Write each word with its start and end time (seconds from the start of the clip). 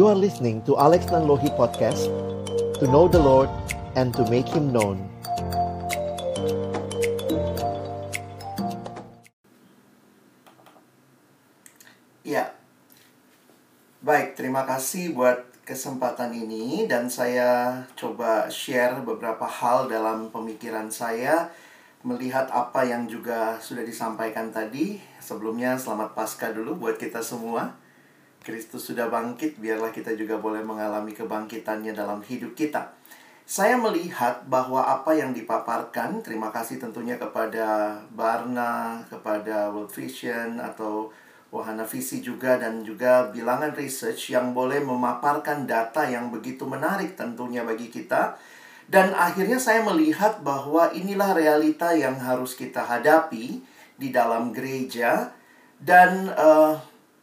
You 0.00 0.08
are 0.08 0.16
listening 0.16 0.64
to 0.64 0.80
Alex 0.80 1.12
Nanlohi 1.12 1.52
Podcast 1.60 2.08
To 2.80 2.88
know 2.88 3.04
the 3.04 3.20
Lord 3.20 3.52
and 4.00 4.16
to 4.16 4.24
make 4.32 4.48
Him 4.48 4.72
known 4.72 4.96
Ya, 12.24 12.48
baik. 14.00 14.40
Terima 14.40 14.64
kasih 14.64 15.12
buat 15.12 15.44
kesempatan 15.68 16.32
ini, 16.32 16.88
dan 16.88 17.12
saya 17.12 17.84
coba 17.92 18.48
share 18.48 19.04
beberapa 19.04 19.44
hal 19.44 19.84
dalam 19.92 20.32
pemikiran 20.32 20.88
saya 20.88 21.52
melihat 22.00 22.48
apa 22.48 22.88
yang 22.88 23.04
juga 23.04 23.60
sudah 23.60 23.84
disampaikan 23.84 24.48
tadi. 24.48 24.96
Sebelumnya, 25.20 25.76
selamat 25.76 26.16
Paskah 26.16 26.56
dulu 26.56 26.88
buat 26.88 26.96
kita 26.96 27.20
semua. 27.20 27.89
Kristus 28.40 28.88
sudah 28.88 29.12
bangkit, 29.12 29.60
biarlah 29.60 29.92
kita 29.92 30.16
juga 30.16 30.40
boleh 30.40 30.64
mengalami 30.64 31.12
kebangkitannya 31.12 31.92
dalam 31.92 32.24
hidup 32.24 32.56
kita. 32.56 32.96
Saya 33.50 33.74
melihat 33.76 34.46
bahwa 34.46 34.86
apa 34.86 35.10
yang 35.12 35.34
dipaparkan, 35.34 36.22
terima 36.22 36.54
kasih 36.54 36.78
tentunya 36.78 37.18
kepada 37.18 37.98
Barna, 38.14 39.02
kepada 39.10 39.74
World 39.74 39.90
Vision, 39.90 40.62
atau 40.62 41.10
Wahana 41.50 41.82
Visi 41.82 42.22
juga, 42.22 42.56
dan 42.62 42.86
juga 42.86 43.26
bilangan 43.28 43.74
research 43.74 44.30
yang 44.30 44.54
boleh 44.54 44.78
memaparkan 44.80 45.66
data 45.66 46.06
yang 46.06 46.30
begitu 46.30 46.62
menarik 46.62 47.18
tentunya 47.18 47.66
bagi 47.66 47.90
kita. 47.90 48.38
Dan 48.86 49.12
akhirnya 49.18 49.58
saya 49.58 49.82
melihat 49.82 50.46
bahwa 50.46 50.94
inilah 50.94 51.34
realita 51.34 51.90
yang 51.90 52.22
harus 52.22 52.54
kita 52.54 52.86
hadapi 52.86 53.62
di 53.98 54.08
dalam 54.14 54.54
gereja. 54.54 55.34
Dan 55.74 56.30
uh, 56.38 56.78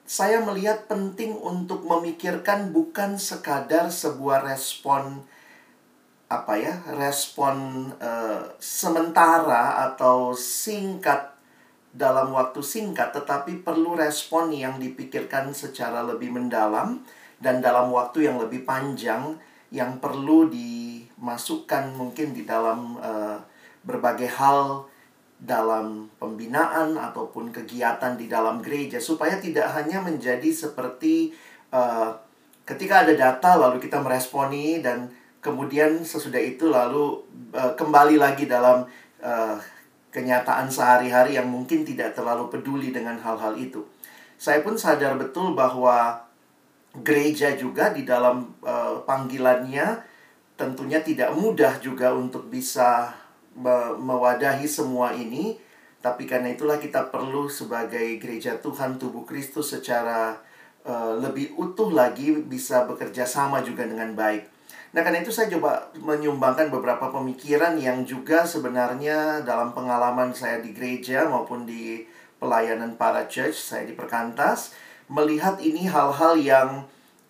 saya 0.07 0.39
melihat 0.39 0.87
penting 0.87 1.35
untuk 1.35 1.83
memikirkan 1.83 2.71
bukan 2.71 3.19
sekadar 3.19 3.91
sebuah 3.91 4.47
respon 4.47 5.27
apa 6.31 6.55
ya 6.55 6.75
respon 6.95 7.87
uh, 7.99 8.55
sementara 8.55 9.83
atau 9.91 10.31
singkat 10.31 11.35
dalam 11.91 12.31
waktu 12.31 12.63
singkat 12.63 13.11
tetapi 13.11 13.67
perlu 13.67 13.99
respon 13.99 14.51
yang 14.55 14.79
dipikirkan 14.79 15.51
secara 15.51 16.03
lebih 16.03 16.31
mendalam 16.31 17.03
dan 17.43 17.59
dalam 17.59 17.91
waktu 17.91 18.31
yang 18.31 18.39
lebih 18.39 18.63
panjang 18.63 19.35
yang 19.75 19.99
perlu 19.99 20.47
dimasukkan 20.47 21.95
mungkin 21.99 22.31
di 22.31 22.47
dalam 22.47 22.95
uh, 22.99 23.39
berbagai 23.83 24.31
hal 24.35 24.87
dalam 25.37 26.09
pembinaan 26.17 26.97
ataupun 26.97 27.53
kegiatan 27.53 28.17
di 28.17 28.25
dalam 28.25 28.57
gereja 28.57 28.97
supaya 28.97 29.37
tidak 29.37 29.69
hanya 29.77 30.01
menjadi 30.01 30.49
seperti 30.49 31.29
uh, 31.69 32.09
ketika 32.65 33.05
ada 33.05 33.13
data 33.13 33.53
lalu 33.53 33.77
kita 33.77 34.01
meresponi 34.01 34.81
dan 34.81 35.13
kemudian 35.37 36.01
sesudah 36.01 36.41
itu 36.41 36.73
lalu 36.73 37.21
uh, 37.53 37.77
kembali 37.77 38.17
lagi 38.17 38.49
dalam 38.49 38.89
uh, 39.21 39.55
kenyataan 40.09 40.67
sehari-hari 40.73 41.37
yang 41.37 41.45
mungkin 41.45 41.85
tidak 41.85 42.17
terlalu 42.17 42.49
peduli 42.49 42.89
dengan 42.89 43.21
hal-hal 43.21 43.53
itu. 43.53 43.85
Saya 44.41 44.65
pun 44.65 44.73
sadar 44.73 45.13
betul 45.21 45.53
bahwa 45.53 46.25
gereja 47.05 47.53
juga 47.53 47.93
di 47.93 48.01
dalam 48.01 48.57
uh, 48.65 49.05
panggilannya 49.05 50.01
tentunya 50.57 51.05
tidak 51.05 51.29
mudah 51.37 51.77
juga 51.77 52.17
untuk 52.17 52.49
bisa 52.49 53.13
mewadahi 53.97 54.65
semua 54.69 55.13
ini. 55.17 55.57
Tapi 55.97 56.29
karena 56.29 56.53
itulah 56.53 56.77
kita 56.77 57.09
perlu 57.09 57.49
sebagai 57.49 58.21
gereja 58.21 58.55
Tuhan 58.61 59.01
tubuh 59.01 59.25
Kristus 59.25 59.73
secara 59.73 60.37
uh, 60.85 61.17
lebih 61.17 61.57
utuh 61.57 61.89
lagi 61.91 62.37
bisa 62.37 62.85
bekerja 62.85 63.25
sama 63.25 63.65
juga 63.65 63.83
dengan 63.83 64.13
baik. 64.13 64.47
Nah, 64.95 65.03
karena 65.03 65.19
itu 65.19 65.35
saya 65.35 65.51
coba 65.51 65.91
menyumbangkan 65.99 66.71
beberapa 66.71 67.11
pemikiran 67.11 67.75
yang 67.75 68.07
juga 68.07 68.47
sebenarnya 68.47 69.43
dalam 69.43 69.75
pengalaman 69.75 70.31
saya 70.31 70.63
di 70.63 70.71
gereja 70.71 71.27
maupun 71.27 71.67
di 71.67 72.07
pelayanan 72.39 72.95
para 72.95 73.27
church, 73.27 73.57
saya 73.57 73.83
di 73.83 73.97
perkantas, 73.97 74.71
melihat 75.11 75.59
ini 75.59 75.91
hal-hal 75.91 76.39
yang 76.39 76.69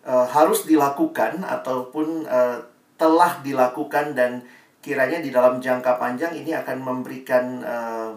uh, 0.05 0.27
harus 0.29 0.69
dilakukan 0.69 1.41
ataupun 1.41 2.29
uh, 2.29 2.61
telah 2.97 3.41
dilakukan 3.41 4.13
dan 4.13 4.45
kiranya 4.81 5.19
di 5.19 5.33
dalam 5.33 5.59
jangka 5.59 5.97
panjang 5.99 6.33
ini 6.37 6.53
akan 6.53 6.77
memberikan 6.79 7.45
uh, 7.65 8.13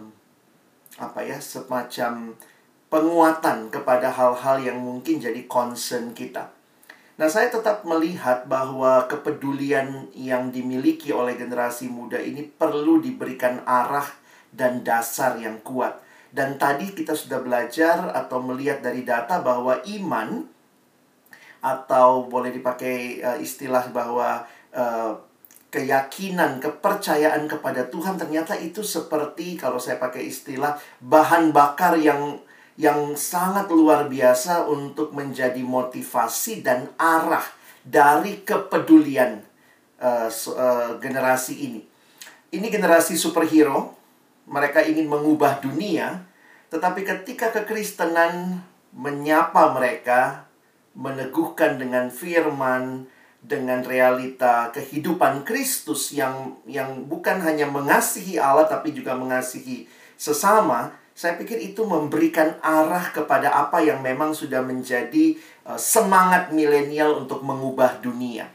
apa 1.01 1.21
ya 1.25 1.41
semacam 1.41 2.37
penguatan 2.91 3.71
kepada 3.71 4.11
hal-hal 4.11 4.61
yang 4.61 4.79
mungkin 4.83 5.23
jadi 5.23 5.47
concern 5.47 6.11
kita. 6.13 6.51
Nah, 7.21 7.29
saya 7.29 7.53
tetap 7.53 7.85
melihat 7.85 8.49
bahwa 8.49 9.05
kepedulian 9.05 10.09
yang 10.17 10.49
dimiliki 10.49 11.13
oleh 11.13 11.37
generasi 11.37 11.87
muda 11.87 12.17
ini 12.17 12.49
perlu 12.49 12.97
diberikan 12.97 13.61
arah 13.69 14.09
dan 14.51 14.81
dasar 14.81 15.37
yang 15.37 15.61
kuat. 15.61 16.01
Dan 16.33 16.57
tadi 16.57 16.97
kita 16.97 17.13
sudah 17.13 17.45
belajar 17.45 18.09
atau 18.17 18.41
melihat 18.41 18.81
dari 18.81 19.05
data 19.05 19.43
bahwa 19.45 19.85
iman 19.85 20.49
atau 21.61 22.25
boleh 22.25 22.57
dipakai 22.57 23.21
uh, 23.21 23.37
istilah 23.37 23.93
bahwa 23.93 24.49
uh, 24.73 25.13
keyakinan, 25.71 26.59
kepercayaan 26.59 27.47
kepada 27.47 27.87
Tuhan 27.87 28.19
ternyata 28.19 28.59
itu 28.59 28.83
seperti 28.83 29.55
kalau 29.55 29.79
saya 29.79 30.03
pakai 30.03 30.27
istilah 30.27 30.77
bahan 30.99 31.55
bakar 31.55 31.95
yang 31.97 32.43
yang 32.75 33.15
sangat 33.15 33.71
luar 33.71 34.11
biasa 34.11 34.67
untuk 34.67 35.15
menjadi 35.15 35.61
motivasi 35.63 36.65
dan 36.65 36.91
arah 36.99 37.45
dari 37.87 38.43
kepedulian 38.43 39.45
uh, 40.01 40.29
uh, 40.33 40.97
generasi 40.99 41.55
ini. 41.61 41.81
Ini 42.51 42.67
generasi 42.67 43.15
superhero, 43.15 43.95
mereka 44.49 44.83
ingin 44.83 45.07
mengubah 45.07 45.63
dunia, 45.63 46.25
tetapi 46.73 47.07
ketika 47.07 47.55
kekristenan 47.55 48.65
menyapa 48.91 49.71
mereka, 49.77 50.51
meneguhkan 50.99 51.79
dengan 51.79 52.11
firman, 52.11 53.07
dengan 53.41 53.81
realita 53.81 54.69
kehidupan 54.71 55.49
Kristus 55.49 56.13
yang 56.13 56.61
yang 56.69 57.09
bukan 57.09 57.41
hanya 57.41 57.65
mengasihi 57.65 58.37
Allah 58.37 58.69
tapi 58.69 58.93
juga 58.93 59.17
mengasihi 59.17 59.89
sesama, 60.21 60.93
saya 61.17 61.41
pikir 61.41 61.57
itu 61.57 61.85
memberikan 61.89 62.61
arah 62.61 63.09
kepada 63.13 63.49
apa 63.57 63.81
yang 63.81 64.05
memang 64.05 64.37
sudah 64.37 64.61
menjadi 64.61 65.41
uh, 65.65 65.81
semangat 65.81 66.53
milenial 66.53 67.25
untuk 67.25 67.41
mengubah 67.41 68.05
dunia. 68.05 68.53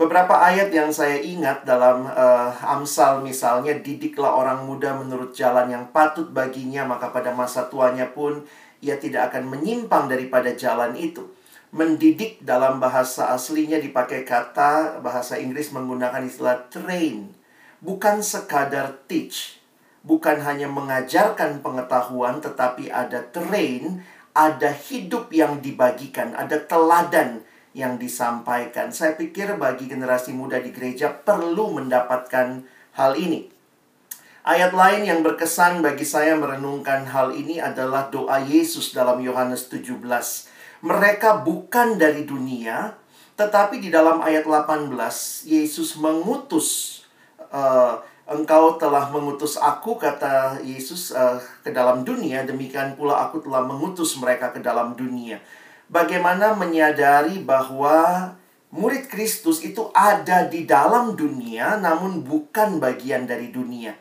Beberapa 0.00 0.40
ayat 0.40 0.72
yang 0.72 0.88
saya 0.88 1.20
ingat 1.20 1.68
dalam 1.68 2.08
uh, 2.08 2.56
Amsal 2.64 3.20
misalnya, 3.20 3.76
didiklah 3.76 4.32
orang 4.32 4.64
muda 4.64 4.96
menurut 4.96 5.36
jalan 5.36 5.68
yang 5.68 5.84
patut 5.92 6.32
baginya, 6.32 6.88
maka 6.88 7.12
pada 7.12 7.36
masa 7.36 7.68
tuanya 7.68 8.08
pun 8.08 8.40
ia 8.80 8.96
tidak 8.96 9.28
akan 9.28 9.52
menyimpang 9.52 10.08
daripada 10.08 10.56
jalan 10.56 10.96
itu. 10.96 11.28
Mendidik 11.70 12.42
dalam 12.42 12.82
bahasa 12.82 13.30
aslinya 13.30 13.78
dipakai 13.78 14.26
kata 14.26 14.98
bahasa 14.98 15.38
Inggris 15.38 15.70
menggunakan 15.70 16.26
istilah 16.26 16.66
train, 16.66 17.30
bukan 17.78 18.26
sekadar 18.26 19.06
teach 19.06 19.60
bukan 20.00 20.40
hanya 20.40 20.68
mengajarkan 20.68 21.60
pengetahuan, 21.60 22.40
tetapi 22.40 22.88
ada 22.88 23.24
train, 23.28 24.00
ada 24.32 24.72
hidup 24.72 25.28
yang 25.32 25.60
dibagikan, 25.60 26.32
ada 26.32 26.56
teladan 26.56 27.44
yang 27.76 28.00
disampaikan. 28.00 28.90
Saya 28.90 29.14
pikir 29.14 29.54
bagi 29.60 29.86
generasi 29.86 30.34
muda 30.34 30.58
di 30.58 30.74
gereja 30.74 31.12
perlu 31.12 31.76
mendapatkan 31.76 32.64
hal 32.96 33.12
ini. 33.14 33.46
Ayat 34.40 34.72
lain 34.72 35.04
yang 35.04 35.20
berkesan 35.20 35.84
bagi 35.84 36.02
saya 36.02 36.32
merenungkan 36.32 37.04
hal 37.12 37.36
ini 37.36 37.60
adalah 37.60 38.08
doa 38.08 38.40
Yesus 38.40 38.96
dalam 38.96 39.20
Yohanes 39.20 39.68
17. 39.68 40.00
Mereka 40.80 41.44
bukan 41.44 42.00
dari 42.00 42.24
dunia, 42.24 42.96
tetapi 43.36 43.80
di 43.80 43.92
dalam 43.92 44.24
ayat 44.24 44.48
18 44.48 44.92
Yesus 45.44 45.96
mengutus 46.00 47.00
uh, 47.52 48.00
Engkau 48.30 48.78
telah 48.78 49.10
mengutus 49.10 49.58
aku, 49.58 49.98
kata 49.98 50.62
Yesus, 50.62 51.10
uh, 51.10 51.42
ke 51.66 51.74
dalam 51.74 52.06
dunia. 52.06 52.46
Demikian 52.46 52.94
pula 52.94 53.26
aku 53.26 53.42
telah 53.42 53.66
mengutus 53.66 54.14
mereka 54.22 54.54
ke 54.54 54.62
dalam 54.62 54.94
dunia. 54.94 55.42
Bagaimana 55.90 56.54
menyadari 56.54 57.42
bahwa 57.42 58.30
murid 58.70 59.10
Kristus 59.10 59.66
itu 59.66 59.90
ada 59.90 60.46
di 60.46 60.62
dalam 60.62 61.18
dunia, 61.18 61.74
namun 61.82 62.22
bukan 62.22 62.78
bagian 62.78 63.26
dari 63.26 63.50
dunia. 63.50 63.98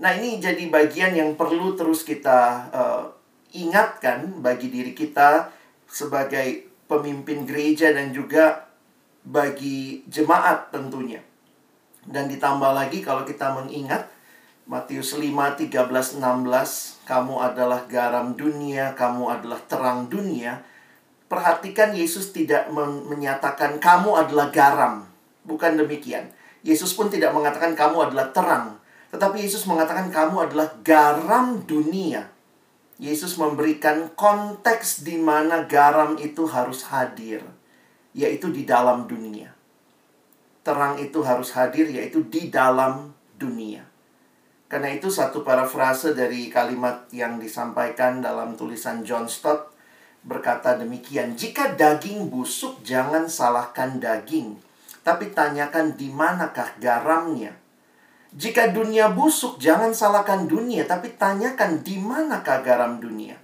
Nah, 0.00 0.16
ini 0.16 0.40
jadi 0.40 0.72
bagian 0.72 1.12
yang 1.12 1.36
perlu 1.36 1.76
terus 1.76 2.00
kita 2.00 2.68
uh, 2.72 3.04
ingatkan 3.52 4.40
bagi 4.40 4.72
diri 4.72 4.96
kita 4.96 5.52
sebagai 5.86 6.66
pemimpin 6.90 7.46
gereja 7.46 7.90
dan 7.94 8.14
juga 8.14 8.70
bagi 9.26 10.06
jemaat 10.06 10.70
tentunya. 10.70 11.22
Dan 12.06 12.30
ditambah 12.30 12.70
lagi 12.70 13.02
kalau 13.02 13.26
kita 13.26 13.50
mengingat 13.54 14.06
Matius 14.66 15.14
5, 15.14 15.30
13, 15.30 15.70
16 15.70 17.06
Kamu 17.06 17.34
adalah 17.38 17.86
garam 17.86 18.34
dunia, 18.34 18.94
kamu 18.98 19.30
adalah 19.30 19.62
terang 19.66 20.10
dunia 20.10 20.62
perhatikan 21.26 21.94
Yesus 21.94 22.30
tidak 22.30 22.70
menyatakan 23.06 23.78
kamu 23.82 24.26
adalah 24.26 24.48
garam. 24.50 24.94
Bukan 25.46 25.78
demikian. 25.78 26.30
Yesus 26.66 26.94
pun 26.94 27.06
tidak 27.06 27.30
mengatakan 27.30 27.78
kamu 27.78 28.10
adalah 28.10 28.34
terang. 28.34 28.78
Tetapi 29.14 29.38
Yesus 29.38 29.62
mengatakan 29.70 30.10
kamu 30.10 30.50
adalah 30.50 30.68
garam 30.82 31.62
dunia. 31.62 32.26
Yesus 32.96 33.36
memberikan 33.36 34.08
konteks 34.16 35.04
di 35.04 35.20
mana 35.20 35.68
garam 35.68 36.16
itu 36.16 36.48
harus 36.48 36.88
hadir, 36.88 37.44
yaitu 38.16 38.48
di 38.48 38.64
dalam 38.64 39.04
dunia. 39.04 39.52
Terang 40.64 40.96
itu 40.96 41.20
harus 41.20 41.52
hadir, 41.52 41.92
yaitu 41.92 42.24
di 42.24 42.48
dalam 42.48 43.12
dunia. 43.36 43.84
Karena 44.66 44.90
itu 44.90 45.12
satu 45.12 45.44
parafrase 45.44 46.16
dari 46.16 46.48
kalimat 46.48 47.06
yang 47.12 47.36
disampaikan 47.36 48.18
dalam 48.24 48.56
tulisan 48.58 49.04
John 49.04 49.28
Stott 49.28 49.76
berkata 50.26 50.74
demikian, 50.74 51.38
"Jika 51.38 51.78
daging 51.78 52.32
busuk 52.32 52.82
jangan 52.82 53.30
salahkan 53.30 54.02
daging, 54.02 54.58
tapi 55.06 55.30
tanyakan 55.30 55.94
di 55.94 56.10
manakah 56.10 56.74
garamnya." 56.82 57.65
Jika 58.36 58.68
dunia 58.68 59.16
busuk, 59.16 59.56
jangan 59.56 59.96
salahkan 59.96 60.44
dunia, 60.44 60.84
tapi 60.84 61.16
tanyakan 61.16 61.80
di 61.80 61.96
manakah 61.96 62.60
garam 62.60 63.00
dunia. 63.00 63.40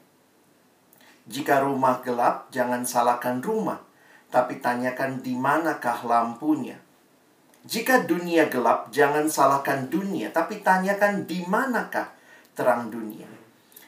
Jika 1.25 1.65
rumah 1.65 2.05
gelap, 2.05 2.53
jangan 2.53 2.85
salahkan 2.85 3.41
rumah, 3.41 3.81
tapi 4.29 4.61
tanyakan 4.61 5.25
di 5.25 5.33
manakah 5.33 6.05
lampunya. 6.05 6.77
Jika 7.65 8.05
dunia 8.05 8.53
gelap, 8.53 8.93
jangan 8.93 9.33
salahkan 9.33 9.89
dunia, 9.89 10.29
tapi 10.29 10.61
tanyakan 10.61 11.25
di 11.25 11.41
manakah 11.49 12.13
terang 12.53 12.93
dunia. 12.93 13.25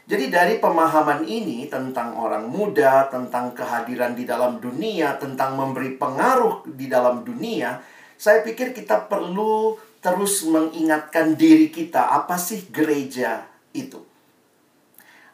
Jadi 0.09 0.33
dari 0.33 0.57
pemahaman 0.57 1.29
ini 1.29 1.69
tentang 1.69 2.17
orang 2.17 2.49
muda, 2.49 3.13
tentang 3.13 3.53
kehadiran 3.53 4.17
di 4.17 4.25
dalam 4.25 4.57
dunia, 4.57 5.21
tentang 5.21 5.57
memberi 5.57 6.01
pengaruh 6.01 6.65
di 6.65 6.89
dalam 6.89 7.25
dunia, 7.29 7.77
saya 8.15 8.41
pikir 8.41 8.73
kita 8.73 9.05
perlu 9.11 9.77
terus 10.05 10.45
mengingatkan 10.45 11.33
diri 11.33 11.73
kita 11.73 12.13
apa 12.13 12.37
sih 12.37 12.69
gereja 12.69 13.49
itu. 13.73 14.05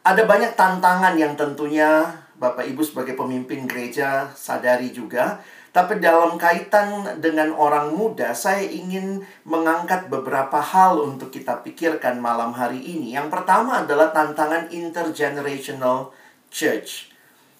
Ada 0.07 0.23
banyak 0.23 0.55
tantangan 0.55 1.19
yang 1.19 1.35
tentunya 1.35 2.07
Bapak 2.39 2.63
Ibu 2.65 2.79
sebagai 2.81 3.19
pemimpin 3.19 3.67
gereja 3.67 4.31
sadari 4.33 4.95
juga. 4.95 5.43
Tapi 5.71 6.03
dalam 6.03 6.35
kaitan 6.35 7.19
dengan 7.23 7.55
orang 7.55 7.95
muda, 7.95 8.35
saya 8.35 8.63
ingin 8.63 9.23
mengangkat 9.47 10.11
beberapa 10.11 10.59
hal 10.59 10.99
untuk 10.99 11.31
kita 11.31 11.63
pikirkan 11.63 12.19
malam 12.19 12.51
hari 12.51 12.79
ini. 12.79 13.15
Yang 13.15 13.31
pertama 13.31 13.83
adalah 13.83 14.11
tantangan 14.11 14.67
intergenerational 14.67 16.11
church 16.51 17.10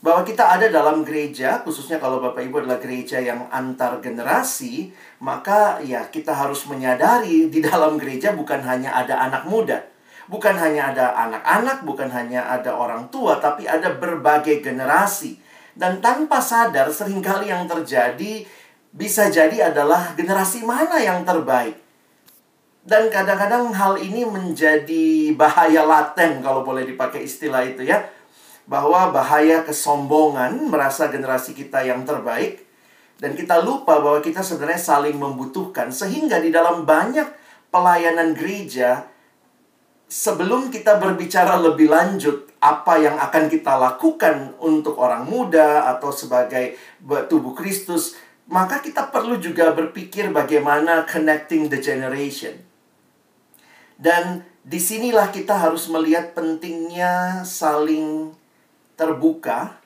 bahwa 0.02 0.26
kita 0.26 0.58
ada 0.58 0.66
dalam 0.74 1.06
gereja, 1.06 1.62
khususnya 1.62 2.02
kalau 2.02 2.18
Bapak 2.18 2.42
Ibu 2.42 2.66
adalah 2.66 2.82
gereja 2.82 3.22
yang 3.22 3.46
antar 3.54 4.02
generasi, 4.02 4.90
maka 5.22 5.78
ya 5.86 6.10
kita 6.10 6.34
harus 6.34 6.66
menyadari 6.66 7.54
di 7.54 7.62
dalam 7.62 8.02
gereja 8.02 8.34
bukan 8.34 8.66
hanya 8.66 8.98
ada 8.98 9.22
anak 9.30 9.46
muda, 9.46 9.78
bukan 10.26 10.58
hanya 10.58 10.90
ada 10.90 11.14
anak-anak, 11.14 11.86
bukan 11.86 12.10
hanya 12.10 12.50
ada 12.50 12.74
orang 12.74 13.14
tua, 13.14 13.38
tapi 13.38 13.70
ada 13.70 13.94
berbagai 13.94 14.66
generasi. 14.66 15.38
Dan 15.78 16.02
tanpa 16.02 16.42
sadar 16.42 16.90
sering 16.90 17.22
kali 17.22 17.54
yang 17.54 17.70
terjadi 17.70 18.44
bisa 18.92 19.30
jadi 19.30 19.70
adalah 19.70 20.18
generasi 20.18 20.66
mana 20.66 20.98
yang 20.98 21.22
terbaik. 21.22 21.78
Dan 22.82 23.14
kadang-kadang 23.14 23.70
hal 23.70 24.02
ini 24.02 24.26
menjadi 24.26 25.38
bahaya 25.38 25.86
laten 25.86 26.42
kalau 26.42 26.66
boleh 26.66 26.90
dipakai 26.90 27.30
istilah 27.30 27.62
itu 27.62 27.86
ya 27.86 28.02
bahwa 28.70 29.14
bahaya 29.14 29.66
kesombongan 29.66 30.70
merasa 30.70 31.10
generasi 31.10 31.54
kita 31.54 31.86
yang 31.86 32.06
terbaik. 32.06 32.66
Dan 33.22 33.38
kita 33.38 33.62
lupa 33.62 34.02
bahwa 34.02 34.18
kita 34.18 34.42
sebenarnya 34.42 34.82
saling 34.82 35.18
membutuhkan. 35.18 35.94
Sehingga 35.94 36.42
di 36.42 36.50
dalam 36.50 36.90
banyak 36.90 37.30
pelayanan 37.70 38.34
gereja 38.34 39.06
sebelum 40.12 40.74
kita 40.74 41.00
berbicara 41.00 41.56
lebih 41.62 41.88
lanjut 41.88 42.52
apa 42.60 43.00
yang 43.00 43.16
akan 43.16 43.48
kita 43.48 43.80
lakukan 43.80 44.58
untuk 44.60 45.00
orang 45.00 45.24
muda 45.24 45.88
atau 45.98 46.12
sebagai 46.12 46.76
tubuh 47.32 47.56
Kristus 47.56 48.20
maka 48.52 48.84
kita 48.84 49.08
perlu 49.08 49.40
juga 49.40 49.72
berpikir 49.72 50.28
bagaimana 50.36 51.08
connecting 51.08 51.72
the 51.72 51.80
generation. 51.80 52.60
Dan 53.96 54.44
di 54.68 54.76
sinilah 54.76 55.32
kita 55.32 55.56
harus 55.56 55.88
melihat 55.88 56.36
pentingnya 56.36 57.48
saling 57.48 58.36
terbuka 59.02 59.82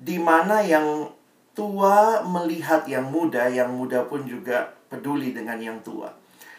di 0.00 0.16
mana 0.16 0.64
yang 0.64 1.12
tua 1.52 2.24
melihat 2.24 2.88
yang 2.88 3.12
muda, 3.12 3.52
yang 3.52 3.68
muda 3.68 4.08
pun 4.08 4.24
juga 4.24 4.72
peduli 4.88 5.36
dengan 5.36 5.60
yang 5.60 5.76
tua. 5.84 6.08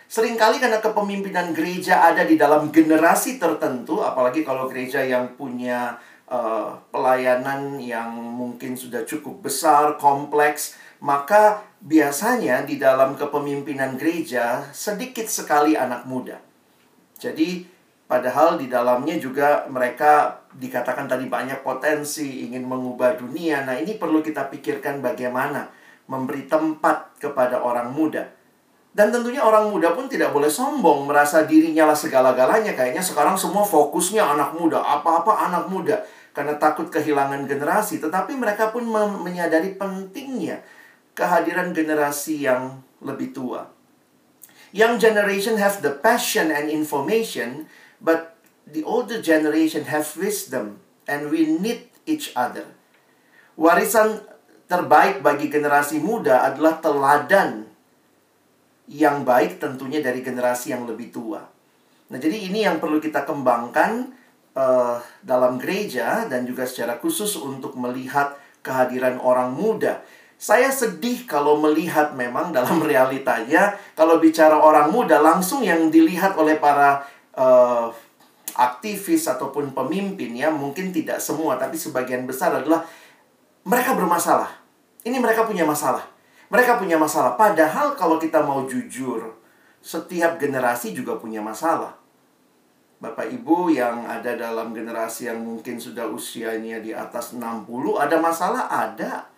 Seringkali 0.06 0.62
karena 0.62 0.78
kepemimpinan 0.78 1.58
gereja 1.58 2.06
ada 2.06 2.22
di 2.22 2.38
dalam 2.38 2.70
generasi 2.70 3.42
tertentu, 3.42 4.06
apalagi 4.06 4.46
kalau 4.46 4.70
gereja 4.70 5.02
yang 5.02 5.34
punya 5.36 5.98
uh, 6.30 6.78
pelayanan 6.94 7.82
yang 7.82 8.14
mungkin 8.14 8.78
sudah 8.78 9.04
cukup 9.04 9.50
besar, 9.50 9.98
kompleks, 9.98 10.78
maka 11.02 11.66
biasanya 11.82 12.66
di 12.66 12.80
dalam 12.80 13.18
kepemimpinan 13.20 14.00
gereja 14.00 14.70
sedikit 14.72 15.28
sekali 15.28 15.76
anak 15.78 16.08
muda. 16.08 16.40
Jadi 17.20 17.78
Padahal 18.08 18.56
di 18.56 18.72
dalamnya 18.72 19.20
juga 19.20 19.68
mereka 19.68 20.40
dikatakan 20.58 21.06
tadi 21.06 21.30
banyak 21.30 21.62
potensi 21.62 22.50
ingin 22.50 22.66
mengubah 22.66 23.16
dunia. 23.16 23.62
Nah, 23.64 23.78
ini 23.78 23.96
perlu 24.02 24.26
kita 24.26 24.50
pikirkan 24.50 25.06
bagaimana 25.06 25.70
memberi 26.10 26.50
tempat 26.50 27.22
kepada 27.22 27.62
orang 27.62 27.94
muda. 27.94 28.26
Dan 28.98 29.14
tentunya 29.14 29.46
orang 29.46 29.70
muda 29.70 29.94
pun 29.94 30.10
tidak 30.10 30.34
boleh 30.34 30.50
sombong 30.50 31.06
merasa 31.06 31.46
dirinya 31.46 31.86
lah 31.86 31.94
segala-galanya. 31.94 32.74
Kayaknya 32.74 33.06
sekarang 33.06 33.38
semua 33.38 33.62
fokusnya 33.62 34.26
anak 34.26 34.58
muda, 34.58 34.82
apa-apa 34.82 35.46
anak 35.46 35.70
muda 35.70 36.02
karena 36.34 36.58
takut 36.58 36.90
kehilangan 36.90 37.46
generasi. 37.46 38.02
Tetapi 38.02 38.34
mereka 38.34 38.74
pun 38.74 38.90
menyadari 39.22 39.78
pentingnya 39.78 40.66
kehadiran 41.14 41.70
generasi 41.78 42.50
yang 42.50 42.82
lebih 43.06 43.38
tua. 43.38 43.70
Young 44.74 44.98
generation 44.98 45.62
have 45.62 45.86
the 45.86 45.94
passion 45.94 46.50
and 46.50 46.74
information 46.74 47.70
But 47.98 48.37
the 48.72 48.84
older 48.84 49.24
generation 49.24 49.88
have 49.88 50.08
wisdom 50.20 50.84
and 51.08 51.32
we 51.32 51.48
need 51.48 51.88
each 52.04 52.36
other. 52.36 52.68
Warisan 53.56 54.22
terbaik 54.68 55.24
bagi 55.24 55.48
generasi 55.48 56.04
muda 56.04 56.44
adalah 56.44 56.78
teladan 56.84 57.66
yang 58.88 59.24
baik 59.28 59.60
tentunya 59.60 60.00
dari 60.04 60.24
generasi 60.24 60.76
yang 60.76 60.88
lebih 60.88 61.12
tua. 61.12 61.44
Nah, 62.08 62.18
jadi 62.20 62.48
ini 62.48 62.64
yang 62.64 62.80
perlu 62.80 63.04
kita 63.04 63.28
kembangkan 63.28 64.16
uh, 64.56 65.00
dalam 65.20 65.60
gereja 65.60 66.24
dan 66.32 66.48
juga 66.48 66.64
secara 66.64 66.96
khusus 67.00 67.36
untuk 67.36 67.76
melihat 67.76 68.40
kehadiran 68.64 69.20
orang 69.20 69.52
muda. 69.52 70.04
Saya 70.38 70.70
sedih 70.72 71.26
kalau 71.26 71.60
melihat 71.60 72.14
memang 72.16 72.54
dalam 72.56 72.80
realitanya 72.84 73.76
kalau 73.98 74.22
bicara 74.22 74.56
orang 74.56 74.94
muda 74.94 75.20
langsung 75.20 75.66
yang 75.66 75.92
dilihat 75.92 76.38
oleh 76.40 76.56
para 76.62 77.04
uh, 77.36 77.92
aktivis 78.58 79.30
ataupun 79.30 79.72
pemimpin 79.72 80.34
ya 80.34 80.50
mungkin 80.50 80.90
tidak 80.90 81.22
semua 81.22 81.56
tapi 81.62 81.78
sebagian 81.78 82.26
besar 82.26 82.58
adalah 82.58 82.82
mereka 83.68 83.94
bermasalah. 83.94 84.50
Ini 85.06 85.22
mereka 85.22 85.46
punya 85.46 85.64
masalah. 85.64 86.04
Mereka 86.48 86.80
punya 86.80 86.96
masalah. 86.96 87.36
Padahal 87.36 87.94
kalau 88.00 88.16
kita 88.16 88.40
mau 88.40 88.64
jujur, 88.64 89.36
setiap 89.84 90.40
generasi 90.40 90.96
juga 90.96 91.20
punya 91.20 91.44
masalah. 91.44 92.00
Bapak 92.98 93.30
Ibu 93.30 93.70
yang 93.76 94.10
ada 94.10 94.34
dalam 94.34 94.74
generasi 94.74 95.30
yang 95.30 95.44
mungkin 95.44 95.78
sudah 95.78 96.10
usianya 96.10 96.82
di 96.82 96.96
atas 96.96 97.38
60, 97.38 97.68
ada 98.00 98.18
masalah? 98.18 98.66
Ada 98.72 99.30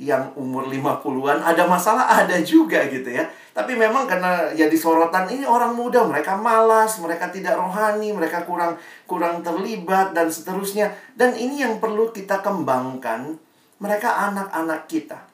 yang 0.00 0.32
umur 0.34 0.66
50-an 0.66 1.44
ada 1.44 1.68
masalah 1.68 2.08
ada 2.08 2.40
juga 2.40 2.88
gitu 2.88 3.12
ya. 3.12 3.28
Tapi 3.52 3.76
memang 3.76 4.08
karena 4.08 4.48
ya 4.56 4.64
di 4.72 4.78
sorotan 4.80 5.28
ini 5.28 5.44
orang 5.44 5.76
muda, 5.76 6.08
mereka 6.08 6.32
malas, 6.40 6.96
mereka 6.98 7.28
tidak 7.28 7.60
rohani, 7.60 8.08
mereka 8.16 8.48
kurang 8.48 8.80
kurang 9.04 9.44
terlibat 9.44 10.16
dan 10.16 10.32
seterusnya. 10.32 10.88
Dan 11.12 11.36
ini 11.36 11.60
yang 11.60 11.76
perlu 11.76 12.08
kita 12.10 12.40
kembangkan. 12.40 13.36
Mereka 13.82 14.08
anak-anak 14.32 14.88
kita. 14.88 15.28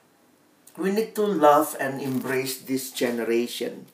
We 0.75 0.91
need 0.91 1.15
to 1.15 1.23
love 1.23 1.77
and 1.79 2.03
embrace 2.03 2.65
this 2.67 2.91
generation. 2.91 3.87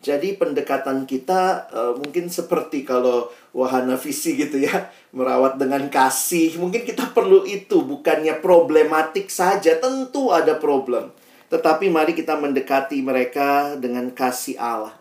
Jadi 0.00 0.38
pendekatan 0.38 1.02
kita 1.08 1.66
uh, 1.74 1.92
mungkin 1.98 2.30
seperti 2.30 2.86
kalau 2.86 3.26
wahana 3.56 3.96
visi 3.96 4.36
gitu 4.36 4.60
ya, 4.60 4.92
merawat 5.16 5.56
dengan 5.56 5.88
kasih. 5.88 6.60
Mungkin 6.60 6.84
kita 6.84 7.16
perlu 7.16 7.48
itu, 7.48 7.80
bukannya 7.80 8.36
problematik 8.44 9.32
saja, 9.32 9.80
tentu 9.80 10.28
ada 10.28 10.60
problem. 10.60 11.08
Tetapi 11.48 11.88
mari 11.88 12.12
kita 12.12 12.36
mendekati 12.36 13.00
mereka 13.00 13.80
dengan 13.80 14.12
kasih 14.12 14.60
Allah. 14.60 14.92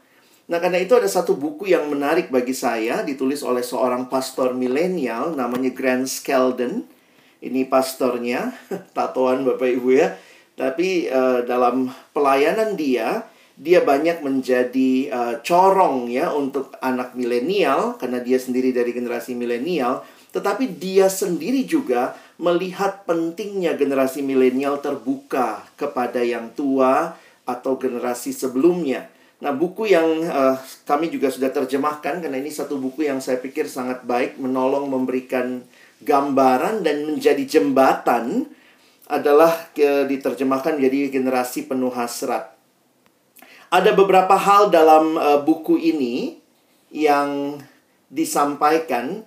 Nah, 0.48 0.62
karena 0.64 0.80
itu 0.80 0.96
ada 0.96 1.10
satu 1.10 1.36
buku 1.36 1.68
yang 1.68 1.92
menarik 1.92 2.32
bagi 2.32 2.56
saya, 2.56 3.04
ditulis 3.04 3.44
oleh 3.44 3.66
seorang 3.66 4.08
pastor 4.08 4.56
milenial 4.56 5.36
namanya 5.36 5.76
Grant 5.76 6.08
Skeldon. 6.08 6.88
Ini 7.44 7.68
pastornya, 7.68 8.56
tatoan 8.96 9.44
Bapak 9.44 9.68
Ibu 9.68 9.90
ya. 9.92 10.16
Tapi 10.56 11.12
uh, 11.12 11.44
dalam 11.44 11.92
pelayanan 12.16 12.80
dia, 12.80 13.28
dia 13.56 13.80
banyak 13.80 14.20
menjadi 14.20 14.92
uh, 15.16 15.36
corong 15.40 16.12
ya 16.12 16.36
untuk 16.36 16.76
anak 16.84 17.16
milenial 17.16 17.96
karena 17.96 18.20
dia 18.20 18.36
sendiri 18.36 18.76
dari 18.76 18.92
generasi 18.92 19.32
milenial, 19.32 20.04
tetapi 20.36 20.76
dia 20.76 21.08
sendiri 21.08 21.64
juga 21.64 22.20
melihat 22.36 23.08
pentingnya 23.08 23.80
generasi 23.80 24.20
milenial 24.20 24.84
terbuka 24.84 25.64
kepada 25.80 26.20
yang 26.20 26.52
tua 26.52 27.16
atau 27.48 27.80
generasi 27.80 28.36
sebelumnya. 28.36 29.08
Nah, 29.40 29.56
buku 29.56 29.88
yang 29.88 30.28
uh, 30.28 30.60
kami 30.84 31.08
juga 31.08 31.32
sudah 31.32 31.52
terjemahkan 31.52 32.20
karena 32.20 32.36
ini 32.36 32.52
satu 32.52 32.76
buku 32.76 33.08
yang 33.08 33.24
saya 33.24 33.40
pikir 33.40 33.72
sangat 33.72 34.04
baik 34.04 34.36
menolong 34.36 34.92
memberikan 34.92 35.64
gambaran 36.04 36.84
dan 36.84 37.08
menjadi 37.08 37.44
jembatan 37.48 38.52
adalah 39.06 39.70
diterjemahkan 40.10 40.82
menjadi 40.82 41.14
generasi 41.14 41.70
penuh 41.70 41.94
hasrat. 41.94 42.55
Ada 43.74 43.98
beberapa 43.98 44.38
hal 44.38 44.70
dalam 44.70 45.18
uh, 45.18 45.40
buku 45.42 45.78
ini 45.80 46.38
yang 46.94 47.60
disampaikan 48.08 49.26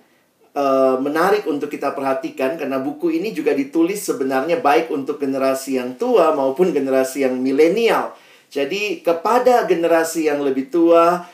uh, 0.55 0.97
menarik 0.97 1.45
untuk 1.45 1.69
kita 1.69 1.93
perhatikan 1.93 2.55
karena 2.55 2.79
buku 2.81 3.13
ini 3.13 3.35
juga 3.35 3.53
ditulis 3.53 4.01
sebenarnya 4.01 4.63
baik 4.63 4.89
untuk 4.89 5.21
generasi 5.21 5.77
yang 5.77 5.99
tua 5.99 6.33
maupun 6.33 6.71
generasi 6.71 7.27
yang 7.27 7.37
milenial. 7.37 8.15
Jadi 8.49 9.05
kepada 9.05 9.69
generasi 9.69 10.25
yang 10.25 10.41
lebih 10.41 10.73
tua, 10.73 11.29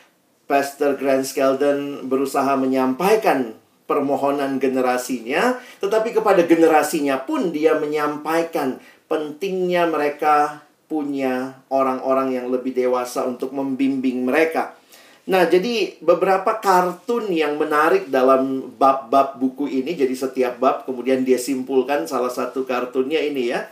Pastor 0.46 1.00
Grant 1.00 1.24
Skeldon 1.24 2.12
berusaha 2.12 2.54
menyampaikan 2.60 3.56
permohonan 3.86 4.58
generasinya, 4.60 5.62
tetapi 5.80 6.12
kepada 6.12 6.44
generasinya 6.44 7.22
pun 7.24 7.56
dia 7.56 7.78
menyampaikan 7.78 8.82
pentingnya 9.08 9.88
mereka 9.88 10.66
punya 10.96 11.60
orang-orang 11.68 12.40
yang 12.40 12.48
lebih 12.48 12.72
dewasa 12.72 13.28
untuk 13.28 13.52
membimbing 13.52 14.24
mereka. 14.24 14.72
Nah, 15.28 15.44
jadi 15.44 16.00
beberapa 16.00 16.56
kartun 16.64 17.28
yang 17.36 17.60
menarik 17.60 18.08
dalam 18.08 18.72
bab-bab 18.80 19.36
buku 19.36 19.68
ini, 19.68 19.92
jadi 19.92 20.16
setiap 20.16 20.56
bab 20.56 20.88
kemudian 20.88 21.28
dia 21.28 21.36
simpulkan 21.36 22.08
salah 22.08 22.32
satu 22.32 22.64
kartunnya 22.64 23.20
ini 23.20 23.52
ya. 23.52 23.68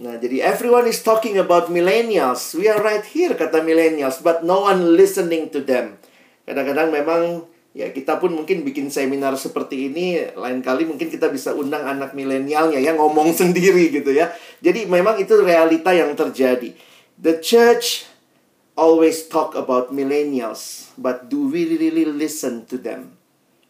Nah, 0.00 0.16
jadi 0.16 0.48
everyone 0.48 0.88
is 0.88 1.04
talking 1.04 1.36
about 1.36 1.68
millennials. 1.68 2.56
We 2.56 2.64
are 2.64 2.80
right 2.80 3.04
here, 3.04 3.36
kata 3.36 3.60
millennials, 3.60 4.24
but 4.24 4.40
no 4.40 4.64
one 4.64 4.96
listening 4.96 5.52
to 5.52 5.60
them. 5.60 6.00
Kadang-kadang 6.48 6.88
memang 6.88 7.44
Ya, 7.72 7.88
kita 7.88 8.20
pun 8.20 8.36
mungkin 8.36 8.68
bikin 8.68 8.92
seminar 8.92 9.32
seperti 9.40 9.88
ini, 9.88 10.20
lain 10.36 10.60
kali 10.60 10.84
mungkin 10.84 11.08
kita 11.08 11.32
bisa 11.32 11.56
undang 11.56 11.88
anak 11.88 12.12
milenialnya 12.12 12.76
ya 12.76 12.92
ngomong 12.92 13.32
sendiri 13.40 13.88
gitu 13.88 14.12
ya. 14.12 14.28
Jadi 14.60 14.84
memang 14.84 15.16
itu 15.16 15.32
realita 15.40 15.96
yang 15.96 16.12
terjadi. 16.12 16.76
The 17.16 17.40
church 17.40 18.04
always 18.76 19.24
talk 19.24 19.56
about 19.56 19.88
millennials, 19.88 20.92
but 21.00 21.32
do 21.32 21.48
we 21.48 21.64
really 21.80 22.04
listen 22.04 22.68
to 22.68 22.76
them? 22.76 23.16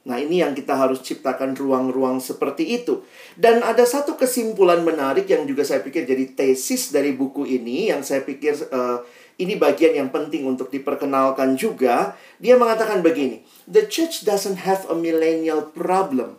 Nah, 0.03 0.19
ini 0.19 0.43
yang 0.43 0.51
kita 0.59 0.75
harus 0.75 0.99
ciptakan 1.07 1.55
ruang-ruang 1.55 2.19
seperti 2.19 2.83
itu. 2.83 3.07
Dan 3.39 3.63
ada 3.63 3.87
satu 3.87 4.19
kesimpulan 4.19 4.83
menarik 4.83 5.31
yang 5.31 5.47
juga 5.47 5.63
saya 5.63 5.79
pikir 5.79 6.03
jadi 6.03 6.35
tesis 6.35 6.91
dari 6.91 7.15
buku 7.15 7.47
ini 7.47 7.95
yang 7.95 8.03
saya 8.03 8.27
pikir 8.27 8.59
uh, 8.75 9.07
ini 9.41 9.57
bagian 9.57 9.97
yang 9.97 10.11
penting 10.13 10.45
untuk 10.45 10.69
diperkenalkan 10.69 11.57
juga. 11.57 12.19
Dia 12.43 12.61
mengatakan 12.61 13.01
begini, 13.01 13.41
the 13.65 13.89
church 13.89 14.29
doesn't 14.29 14.61
have 14.69 14.85
a 14.93 14.97
millennial 14.97 15.73
problem. 15.73 16.37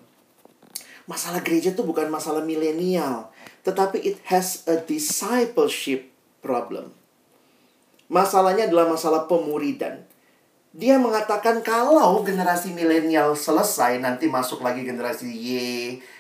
Masalah 1.10 1.44
gereja 1.44 1.76
itu 1.76 1.84
bukan 1.84 2.08
masalah 2.08 2.46
milenial, 2.46 3.34
tetapi 3.66 4.00
it 4.00 4.18
has 4.30 4.64
a 4.70 4.80
discipleship 4.80 6.08
problem. 6.40 6.96
Masalahnya 8.08 8.70
adalah 8.70 8.88
masalah 8.88 9.26
pemuridan. 9.28 10.06
Dia 10.74 10.98
mengatakan 10.98 11.62
kalau 11.62 12.26
generasi 12.26 12.74
milenial 12.74 13.38
selesai, 13.38 14.02
nanti 14.02 14.26
masuk 14.26 14.64
lagi 14.66 14.82
generasi 14.82 15.30
Y, 15.30 15.54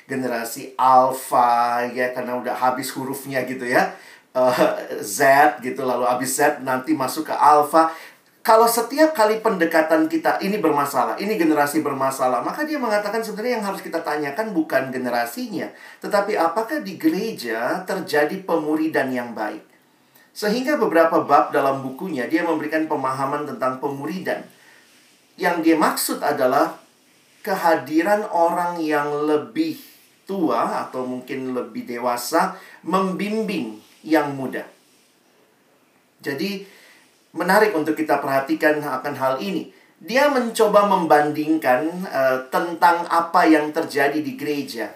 generasi 0.06 0.77
Alpha, 0.77 1.89
ya 1.89 2.13
karena 2.13 2.38
udah 2.38 2.53
habis 2.53 2.94
hurufnya 2.94 3.42
gitu 3.50 3.65
ya 3.65 3.98
uh, 4.34 4.58
Z 5.02 5.22
gitu 5.62 5.86
lalu 5.86 6.06
habis 6.06 6.34
Z 6.38 6.62
nanti 6.62 6.94
masuk 6.98 7.30
ke 7.30 7.36
alpha 7.36 7.94
kalau 8.44 8.68
setiap 8.68 9.16
kali 9.16 9.40
pendekatan 9.40 10.12
kita 10.12 10.36
ini 10.44 10.60
bermasalah, 10.60 11.16
ini 11.16 11.40
generasi 11.40 11.80
bermasalah, 11.80 12.44
maka 12.44 12.68
dia 12.68 12.75
mengatakan 12.75 13.24
sebenarnya 13.24 13.56
yang 13.56 13.66
harus 13.72 13.80
kita 13.80 14.04
tanyakan 14.04 14.52
bukan 14.52 14.92
generasinya, 14.92 15.72
tetapi 16.04 16.36
apakah 16.36 16.84
di 16.84 17.00
gereja 17.00 17.88
terjadi 17.88 18.44
pemuridan 18.44 19.16
yang 19.16 19.32
baik. 19.32 19.63
Sehingga 20.36 20.75
beberapa 20.75 21.24
bab 21.24 21.56
dalam 21.56 21.88
bukunya 21.88 22.28
dia 22.28 22.44
memberikan 22.44 22.84
pemahaman 22.84 23.48
tentang 23.48 23.80
pemuridan. 23.80 24.44
Yang 25.40 25.56
dia 25.63 25.78
maksud 25.80 26.20
adalah 26.20 26.84
kehadiran 27.48 28.28
orang 28.28 28.75
yang 28.84 29.24
lebih 29.24 29.80
tua 30.28 30.84
atau 30.84 31.08
mungkin 31.08 31.56
lebih 31.56 31.88
dewasa 31.88 32.60
membimbing 32.84 33.92
yang 34.03 34.36
muda. 34.36 34.67
Jadi 36.24 36.63
menarik 37.36 37.74
untuk 37.74 37.98
kita 37.98 38.19
perhatikan 38.24 38.79
akan 38.79 39.13
hal 39.17 39.36
ini. 39.41 39.74
Dia 40.03 40.27
mencoba 40.27 40.83
membandingkan 40.88 41.88
uh, 42.07 42.38
tentang 42.51 43.07
apa 43.07 43.48
yang 43.48 43.72
terjadi 43.72 44.19
di 44.19 44.36
gereja. 44.36 44.91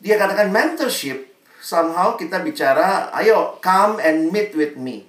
Dia 0.00 0.16
katakan 0.16 0.48
mentorship 0.48 1.32
somehow 1.64 2.16
kita 2.16 2.44
bicara, 2.44 3.08
ayo 3.16 3.56
come 3.64 4.00
and 4.00 4.28
meet 4.28 4.52
with 4.52 4.76
me. 4.76 5.08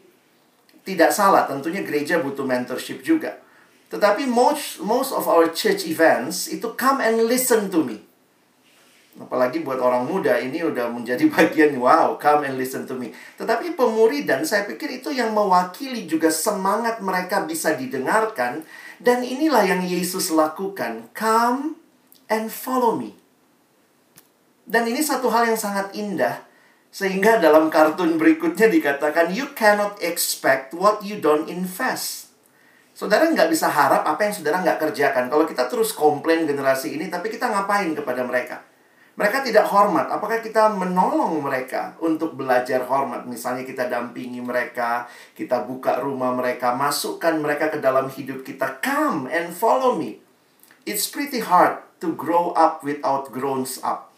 Tidak 0.88 1.12
salah, 1.12 1.48
tentunya 1.48 1.84
gereja 1.84 2.24
butuh 2.24 2.48
mentorship 2.48 3.04
juga. 3.04 3.40
Tetapi 3.92 4.28
most 4.28 4.84
most 4.84 5.12
of 5.12 5.28
our 5.28 5.52
church 5.52 5.88
events 5.88 6.52
itu 6.52 6.76
come 6.76 7.04
and 7.04 7.28
listen 7.28 7.68
to 7.72 7.84
me. 7.84 8.04
Apalagi 9.16 9.64
buat 9.64 9.80
orang 9.80 10.04
muda 10.04 10.36
ini 10.36 10.60
udah 10.60 10.92
menjadi 10.92 11.24
bagian 11.36 11.80
wow, 11.80 12.20
come 12.20 12.44
and 12.52 12.60
listen 12.60 12.84
to 12.84 12.96
me. 12.96 13.16
Tetapi 13.40 13.80
pemuridan 13.80 14.44
saya 14.44 14.68
pikir 14.68 15.00
itu 15.00 15.16
yang 15.16 15.32
mewakili 15.32 16.04
juga 16.04 16.28
semangat 16.28 17.00
mereka 17.00 17.48
bisa 17.48 17.80
didengarkan 17.80 18.68
dan 19.00 19.24
inilah 19.24 19.64
yang 19.64 19.82
Yesus 19.88 20.36
lakukan. 20.36 21.08
Come 21.16 21.80
and 22.28 22.52
follow 22.52 23.00
me. 23.00 23.16
Dan 24.68 24.90
ini 24.90 25.00
satu 25.00 25.32
hal 25.32 25.48
yang 25.48 25.60
sangat 25.60 25.96
indah 25.96 26.44
sehingga 26.96 27.44
dalam 27.44 27.68
kartun 27.68 28.16
berikutnya 28.16 28.72
dikatakan 28.72 29.32
you 29.32 29.52
cannot 29.52 30.00
expect 30.04 30.76
what 30.76 31.00
you 31.04 31.20
don't 31.24 31.48
invest. 31.48 32.32
Saudara 32.96 33.28
nggak 33.28 33.52
bisa 33.52 33.68
harap 33.68 34.08
apa 34.08 34.28
yang 34.28 34.32
saudara 34.32 34.64
nggak 34.64 34.80
kerjakan. 34.80 35.28
Kalau 35.28 35.44
kita 35.44 35.68
terus 35.68 35.92
komplain 35.92 36.48
generasi 36.48 36.96
ini, 36.96 37.12
tapi 37.12 37.28
kita 37.28 37.52
ngapain 37.52 37.92
kepada 37.92 38.24
mereka? 38.24 38.64
Mereka 39.16 39.48
tidak 39.48 39.72
hormat. 39.72 40.12
Apakah 40.12 40.44
kita 40.44 40.76
menolong 40.76 41.40
mereka 41.40 41.96
untuk 42.04 42.36
belajar 42.36 42.84
hormat? 42.84 43.24
Misalnya 43.24 43.64
kita 43.64 43.88
dampingi 43.88 44.44
mereka, 44.44 45.08
kita 45.32 45.64
buka 45.64 46.04
rumah 46.04 46.36
mereka, 46.36 46.76
masukkan 46.76 47.40
mereka 47.40 47.72
ke 47.72 47.80
dalam 47.80 48.12
hidup 48.12 48.44
kita. 48.44 48.84
Come 48.84 49.32
and 49.32 49.56
follow 49.56 49.96
me. 49.96 50.20
It's 50.84 51.08
pretty 51.08 51.40
hard 51.40 51.80
to 52.04 52.12
grow 52.12 52.52
up 52.60 52.84
without 52.84 53.32
grown 53.32 53.64
up. 53.88 54.12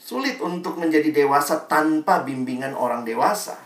Sulit 0.00 0.40
untuk 0.40 0.80
menjadi 0.80 1.12
dewasa 1.12 1.68
tanpa 1.68 2.24
bimbingan 2.24 2.72
orang 2.72 3.04
dewasa. 3.04 3.60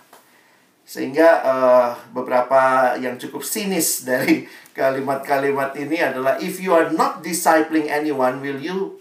Sehingga 0.82 1.46
uh, 1.46 1.88
beberapa 2.10 2.94
yang 2.98 3.22
cukup 3.22 3.46
sinis 3.46 4.02
dari 4.10 4.50
kalimat-kalimat 4.74 5.78
ini 5.78 6.02
adalah 6.02 6.42
if 6.42 6.58
you 6.58 6.74
are 6.74 6.90
not 6.90 7.22
discipling 7.22 7.86
anyone, 7.86 8.42
will 8.42 8.58
you 8.58 8.98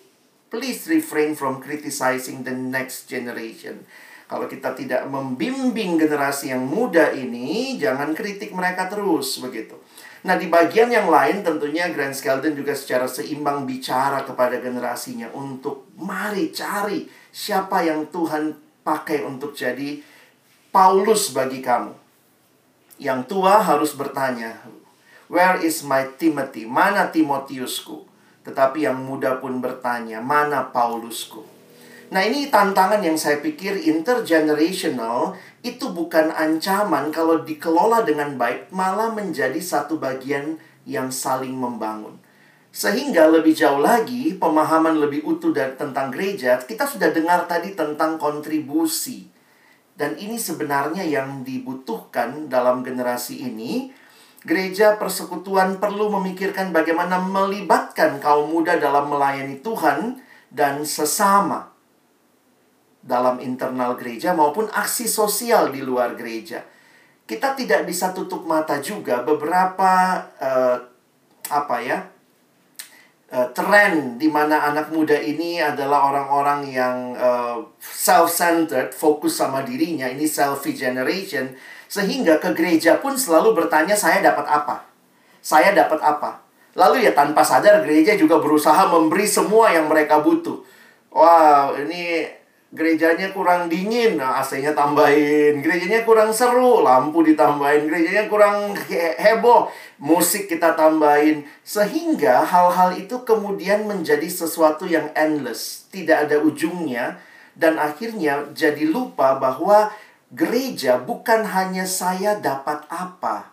please 0.52 0.84
refrain 0.92 1.32
from 1.34 1.64
criticizing 1.64 2.44
the 2.44 2.52
next 2.52 3.08
generation. 3.08 3.88
Kalau 4.28 4.52
kita 4.52 4.76
tidak 4.76 5.08
membimbing 5.08 5.96
generasi 5.96 6.52
yang 6.52 6.68
muda 6.68 7.16
ini, 7.16 7.80
jangan 7.80 8.12
kritik 8.12 8.52
mereka 8.52 8.92
terus 8.92 9.40
begitu. 9.40 9.80
Nah, 10.22 10.38
di 10.38 10.52
bagian 10.52 10.92
yang 10.94 11.10
lain 11.10 11.42
tentunya 11.42 11.90
Grant 11.90 12.14
Skeldon 12.14 12.54
juga 12.54 12.78
secara 12.78 13.10
seimbang 13.10 13.66
bicara 13.66 14.22
kepada 14.22 14.62
generasinya 14.62 15.34
untuk 15.34 15.90
mari 15.98 16.54
cari 16.54 17.10
siapa 17.34 17.82
yang 17.82 18.08
Tuhan 18.14 18.54
pakai 18.86 19.26
untuk 19.26 19.58
jadi 19.58 19.98
Paulus 20.70 21.34
bagi 21.34 21.60
kamu. 21.60 21.96
Yang 23.02 23.20
tua 23.34 23.66
harus 23.66 23.98
bertanya, 23.98 24.62
Where 25.26 25.58
is 25.64 25.82
my 25.82 26.06
Timothy? 26.22 26.70
Mana 26.70 27.10
Timotiusku? 27.10 28.11
Tetapi 28.42 28.86
yang 28.90 28.98
muda 29.02 29.38
pun 29.38 29.62
bertanya, 29.62 30.18
mana 30.18 30.74
Paulusku? 30.74 31.46
Nah 32.12 32.28
ini 32.28 32.52
tantangan 32.52 33.00
yang 33.00 33.16
saya 33.16 33.40
pikir 33.40 33.88
intergenerational 33.88 35.32
itu 35.64 35.96
bukan 35.96 36.28
ancaman 36.36 37.08
kalau 37.08 37.40
dikelola 37.40 38.04
dengan 38.04 38.36
baik 38.36 38.68
malah 38.76 39.16
menjadi 39.16 39.56
satu 39.64 39.96
bagian 39.96 40.60
yang 40.84 41.08
saling 41.08 41.56
membangun. 41.56 42.20
Sehingga 42.72 43.28
lebih 43.28 43.52
jauh 43.52 43.84
lagi, 43.84 44.36
pemahaman 44.40 44.96
lebih 45.00 45.28
utuh 45.28 45.52
dari, 45.52 45.76
tentang 45.76 46.08
gereja, 46.08 46.56
kita 46.60 46.88
sudah 46.88 47.12
dengar 47.12 47.44
tadi 47.44 47.76
tentang 47.76 48.16
kontribusi. 48.16 49.28
Dan 49.92 50.16
ini 50.16 50.40
sebenarnya 50.40 51.04
yang 51.04 51.44
dibutuhkan 51.44 52.48
dalam 52.48 52.80
generasi 52.80 53.44
ini. 53.44 53.92
Gereja 54.42 54.98
persekutuan 54.98 55.78
perlu 55.78 56.10
memikirkan 56.18 56.74
bagaimana 56.74 57.22
melibatkan 57.22 58.18
kaum 58.18 58.50
muda 58.50 58.82
dalam 58.82 59.06
melayani 59.14 59.62
Tuhan 59.62 60.18
dan 60.50 60.82
sesama 60.82 61.70
dalam 63.02 63.38
internal 63.42 63.98
gereja 63.98 64.34
maupun 64.34 64.66
aksi 64.70 65.06
sosial 65.06 65.70
di 65.70 65.86
luar 65.86 66.18
gereja. 66.18 66.66
Kita 67.26 67.54
tidak 67.54 67.86
bisa 67.86 68.14
tutup 68.18 68.46
mata 68.50 68.82
juga 68.82 69.22
beberapa 69.22 70.26
uh, 70.42 70.78
apa 71.54 71.78
ya 71.82 72.02
uh, 73.32 73.48
tren 73.56 74.20
di 74.20 74.28
mana 74.28 74.70
anak 74.70 74.92
muda 74.94 75.16
ini 75.18 75.58
adalah 75.64 76.12
orang-orang 76.12 76.62
yang 76.68 76.98
uh, 77.16 77.58
self-centered, 77.80 78.92
fokus 78.94 79.40
sama 79.40 79.64
dirinya, 79.64 80.12
ini 80.12 80.28
selfie 80.28 80.76
generation, 80.76 81.56
sehingga 81.92 82.40
ke 82.40 82.56
gereja 82.56 83.04
pun 83.04 83.20
selalu 83.20 83.52
bertanya 83.52 84.00
saya 84.00 84.24
dapat 84.24 84.48
apa? 84.48 84.88
Saya 85.44 85.76
dapat 85.76 86.00
apa? 86.00 86.40
Lalu 86.80 87.04
ya 87.04 87.12
tanpa 87.12 87.44
sadar 87.44 87.84
gereja 87.84 88.16
juga 88.16 88.40
berusaha 88.40 88.88
memberi 88.88 89.28
semua 89.28 89.76
yang 89.76 89.92
mereka 89.92 90.24
butuh. 90.24 90.64
Wow, 91.12 91.76
ini 91.76 92.24
gerejanya 92.72 93.36
kurang 93.36 93.68
dingin, 93.68 94.16
nah 94.16 94.40
AC-nya 94.40 94.72
tambahin. 94.72 95.60
Gerejanya 95.60 96.08
kurang 96.08 96.32
seru, 96.32 96.80
lampu 96.80 97.28
ditambahin. 97.28 97.92
Gerejanya 97.92 98.32
kurang 98.32 98.72
he 98.88 99.20
heboh, 99.20 99.68
musik 100.00 100.48
kita 100.48 100.72
tambahin. 100.80 101.44
Sehingga 101.68 102.48
hal-hal 102.48 102.96
itu 102.96 103.28
kemudian 103.28 103.84
menjadi 103.84 104.32
sesuatu 104.32 104.88
yang 104.88 105.12
endless, 105.12 105.92
tidak 105.92 106.32
ada 106.32 106.40
ujungnya. 106.40 107.20
Dan 107.52 107.76
akhirnya 107.76 108.48
jadi 108.56 108.88
lupa 108.88 109.36
bahwa 109.36 109.92
gereja 110.32 110.96
bukan 111.04 111.44
hanya 111.44 111.84
saya 111.84 112.40
dapat 112.40 112.88
apa, 112.88 113.52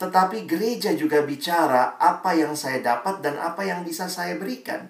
tetapi 0.00 0.48
gereja 0.48 0.96
juga 0.96 1.20
bicara 1.20 2.00
apa 2.00 2.32
yang 2.32 2.56
saya 2.56 2.80
dapat 2.80 3.20
dan 3.20 3.36
apa 3.36 3.66
yang 3.66 3.84
bisa 3.84 4.08
saya 4.08 4.40
berikan. 4.40 4.88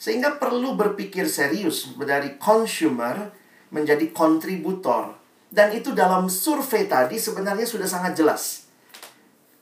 Sehingga 0.00 0.40
perlu 0.40 0.74
berpikir 0.74 1.30
serius 1.30 1.94
dari 1.94 2.34
consumer 2.40 3.30
menjadi 3.70 4.10
kontributor. 4.10 5.14
Dan 5.52 5.70
itu 5.76 5.92
dalam 5.92 6.32
survei 6.32 6.88
tadi 6.88 7.20
sebenarnya 7.20 7.68
sudah 7.68 7.86
sangat 7.86 8.16
jelas. 8.16 8.66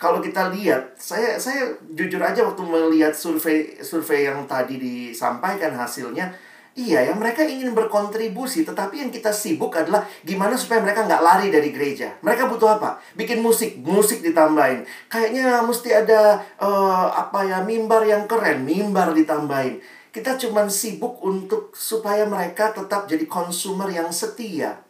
Kalau 0.01 0.23
kita 0.25 0.49
lihat, 0.49 0.97
saya 0.97 1.37
saya 1.37 1.77
jujur 1.93 2.23
aja 2.25 2.41
waktu 2.41 2.63
melihat 2.65 3.13
survei 3.13 3.77
survei 3.85 4.25
yang 4.25 4.49
tadi 4.49 4.81
disampaikan 4.81 5.77
hasilnya, 5.77 6.33
iya 6.81 7.05
ya 7.05 7.13
mereka 7.13 7.45
ingin 7.45 7.77
berkontribusi, 7.77 8.65
tetapi 8.65 9.05
yang 9.05 9.11
kita 9.13 9.29
sibuk 9.29 9.77
adalah 9.77 10.09
gimana 10.25 10.57
supaya 10.57 10.81
mereka 10.81 11.05
nggak 11.05 11.21
lari 11.21 11.53
dari 11.53 11.69
gereja. 11.69 12.17
Mereka 12.25 12.49
butuh 12.49 12.81
apa? 12.81 12.97
Bikin 13.13 13.45
musik, 13.45 13.77
musik 13.85 14.25
ditambahin. 14.25 14.89
Kayaknya 15.13 15.61
mesti 15.61 15.93
ada 15.93 16.41
uh, 16.57 17.13
apa 17.13 17.45
ya 17.45 17.61
mimbar 17.61 18.09
yang 18.09 18.25
keren, 18.25 18.65
mimbar 18.65 19.13
ditambahin 19.13 20.01
kita 20.11 20.35
cuma 20.43 20.67
sibuk 20.67 21.23
untuk 21.23 21.71
supaya 21.71 22.27
mereka 22.27 22.75
tetap 22.75 23.07
jadi 23.07 23.31
konsumer 23.31 23.87
yang 23.95 24.11
setia. 24.11 24.83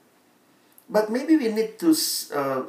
But 0.89 1.13
maybe 1.13 1.37
we 1.37 1.53
need 1.53 1.77
to 1.85 1.93
uh, 2.33 2.65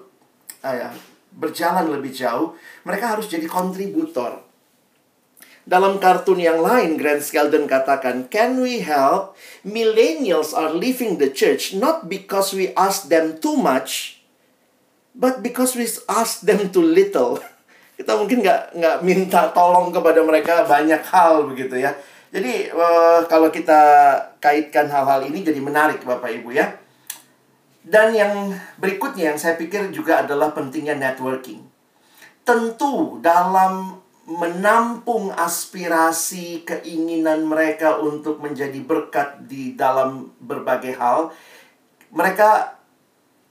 uh, 0.61 0.93
berjalan 1.31 1.87
lebih 1.89 2.11
jauh. 2.11 2.53
Mereka 2.83 3.17
harus 3.17 3.31
jadi 3.31 3.47
kontributor. 3.47 4.50
Dalam 5.71 6.03
kartun 6.03 6.35
yang 6.35 6.59
lain, 6.59 6.99
Grant 6.99 7.23
Skeldon 7.23 7.63
katakan, 7.63 8.27
Can 8.27 8.59
we 8.59 8.83
help? 8.83 9.39
Millennials 9.63 10.51
are 10.51 10.75
leaving 10.75 11.15
the 11.15 11.31
church 11.31 11.71
not 11.71 12.11
because 12.11 12.51
we 12.51 12.75
ask 12.75 13.07
them 13.07 13.39
too 13.39 13.55
much, 13.55 14.19
but 15.15 15.39
because 15.39 15.79
we 15.79 15.87
ask 16.11 16.43
them 16.43 16.67
too 16.75 16.83
little. 16.83 17.39
Kita 17.97 18.19
mungkin 18.19 18.43
nggak 18.43 18.75
nggak 18.75 18.97
minta 19.07 19.47
tolong 19.55 19.95
kepada 19.95 20.19
mereka 20.27 20.67
banyak 20.67 20.99
hal 21.07 21.47
begitu 21.47 21.79
ya 21.79 21.95
jadi 22.31 22.71
uh, 22.71 23.27
kalau 23.27 23.51
kita 23.51 23.79
kaitkan 24.39 24.87
hal-hal 24.87 25.19
ini 25.27 25.43
jadi 25.43 25.59
menarik 25.59 25.99
Bapak 26.07 26.31
Ibu 26.31 26.55
ya. 26.55 26.79
Dan 27.83 28.15
yang 28.15 28.55
berikutnya 28.79 29.35
yang 29.35 29.37
saya 29.37 29.59
pikir 29.59 29.91
juga 29.91 30.23
adalah 30.23 30.55
pentingnya 30.55 30.95
networking. 30.95 31.59
Tentu 32.47 33.19
dalam 33.19 33.99
menampung 34.31 35.33
aspirasi 35.35 36.63
keinginan 36.63 37.43
mereka 37.43 37.99
untuk 37.99 38.39
menjadi 38.39 38.79
berkat 38.79 39.43
di 39.43 39.75
dalam 39.75 40.31
berbagai 40.39 40.95
hal, 40.95 41.35
mereka 42.15 42.79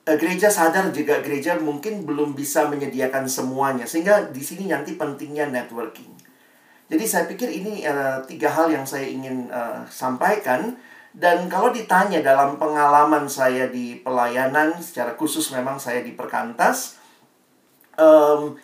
eh, 0.08 0.16
gereja 0.16 0.48
sadar 0.48 0.88
juga 0.88 1.20
gereja 1.20 1.60
mungkin 1.60 2.08
belum 2.08 2.32
bisa 2.32 2.68
menyediakan 2.72 3.28
semuanya 3.28 3.84
sehingga 3.84 4.32
di 4.32 4.40
sini 4.40 4.72
nanti 4.72 4.96
pentingnya 4.96 5.52
networking. 5.52 6.16
Jadi 6.90 7.04
saya 7.06 7.24
pikir 7.30 7.46
ini 7.46 7.86
uh, 7.86 8.18
tiga 8.26 8.50
hal 8.50 8.66
yang 8.66 8.82
saya 8.82 9.06
ingin 9.06 9.46
uh, 9.46 9.86
sampaikan. 9.86 10.74
Dan 11.10 11.46
kalau 11.50 11.70
ditanya 11.70 12.18
dalam 12.22 12.58
pengalaman 12.58 13.30
saya 13.30 13.70
di 13.70 13.98
pelayanan, 13.98 14.74
secara 14.78 15.14
khusus 15.14 15.54
memang 15.54 15.78
saya 15.78 16.02
di 16.02 16.14
perkantas, 16.14 16.98
um, 17.98 18.58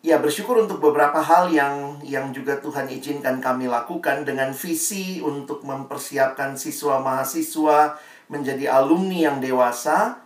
ya 0.00 0.18
bersyukur 0.22 0.62
untuk 0.62 0.78
beberapa 0.78 1.18
hal 1.18 1.50
yang 1.50 1.98
yang 2.06 2.30
juga 2.30 2.58
Tuhan 2.62 2.86
izinkan 2.90 3.42
kami 3.42 3.66
lakukan 3.66 4.22
dengan 4.22 4.54
visi 4.54 5.18
untuk 5.22 5.66
mempersiapkan 5.66 6.54
siswa 6.54 7.02
mahasiswa 7.02 7.98
menjadi 8.28 8.68
alumni 8.68 9.32
yang 9.32 9.38
dewasa, 9.40 10.20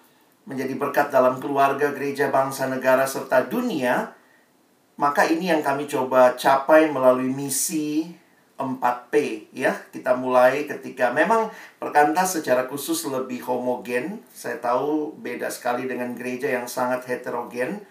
menjadi 0.45 0.75
berkat 0.75 1.09
dalam 1.15 1.39
keluarga 1.39 1.95
gereja 1.95 2.29
bangsa 2.29 2.67
negara 2.67 3.07
serta 3.07 3.47
dunia 3.47 4.13
maka 5.03 5.25
ini 5.25 5.49
yang 5.49 5.65
kami 5.65 5.89
coba 5.89 6.37
capai 6.37 6.93
melalui 6.93 7.33
misi 7.33 8.13
4P 8.55 9.49
ya. 9.51 9.75
Kita 9.91 10.15
mulai 10.15 10.69
ketika 10.69 11.11
memang 11.11 11.51
perkantas 11.83 12.39
secara 12.39 12.69
khusus 12.69 13.03
lebih 13.09 13.43
homogen. 13.43 14.23
Saya 14.31 14.61
tahu 14.61 15.17
beda 15.19 15.49
sekali 15.49 15.89
dengan 15.89 16.13
gereja 16.15 16.53
yang 16.53 16.69
sangat 16.69 17.09
heterogen. 17.09 17.83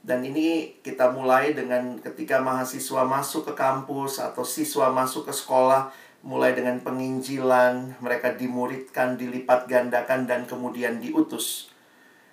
Dan 0.00 0.24
ini 0.24 0.80
kita 0.80 1.12
mulai 1.12 1.52
dengan 1.52 2.00
ketika 2.00 2.40
mahasiswa 2.40 3.04
masuk 3.04 3.52
ke 3.52 3.54
kampus 3.54 4.16
atau 4.16 4.40
siswa 4.40 4.88
masuk 4.88 5.28
ke 5.28 5.32
sekolah 5.36 5.92
mulai 6.20 6.52
dengan 6.52 6.80
penginjilan, 6.80 8.00
mereka 8.00 8.36
dimuridkan, 8.36 9.16
dilipat 9.16 9.68
gandakan 9.68 10.28
dan 10.28 10.44
kemudian 10.44 11.00
diutus. 11.00 11.72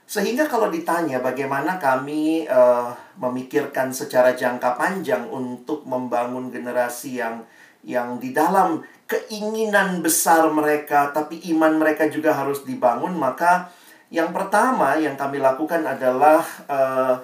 Sehingga 0.07 0.47
kalau 0.47 0.71
ditanya 0.71 1.19
bagaimana 1.19 1.75
kami 1.75 2.47
uh, 2.47 2.95
memikirkan 3.19 3.91
secara 3.91 4.31
jangka 4.31 4.79
panjang 4.79 5.27
untuk 5.27 5.83
membangun 5.83 6.47
generasi 6.47 7.19
yang 7.19 7.43
yang 7.83 8.15
di 8.19 8.31
dalam 8.31 8.83
keinginan 9.07 9.99
besar 10.03 10.47
mereka 10.51 11.11
tapi 11.11 11.39
iman 11.55 11.79
mereka 11.79 12.07
juga 12.07 12.35
harus 12.35 12.63
dibangun, 12.63 13.15
maka 13.15 13.67
yang 14.07 14.31
pertama 14.31 14.95
yang 14.95 15.19
kami 15.19 15.43
lakukan 15.43 15.83
adalah 15.83 16.39
uh, 16.71 17.19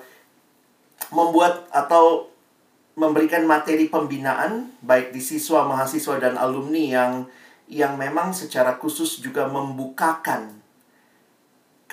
membuat 1.14 1.70
atau 1.70 2.34
memberikan 2.98 3.46
materi 3.46 3.90
pembinaan 3.90 4.74
baik 4.82 5.14
di 5.14 5.22
siswa, 5.22 5.66
mahasiswa 5.66 6.18
dan 6.18 6.38
alumni 6.38 6.84
yang 6.84 7.14
yang 7.70 7.96
memang 7.96 8.36
secara 8.36 8.76
khusus 8.78 9.22
juga 9.22 9.48
membukakan 9.48 10.62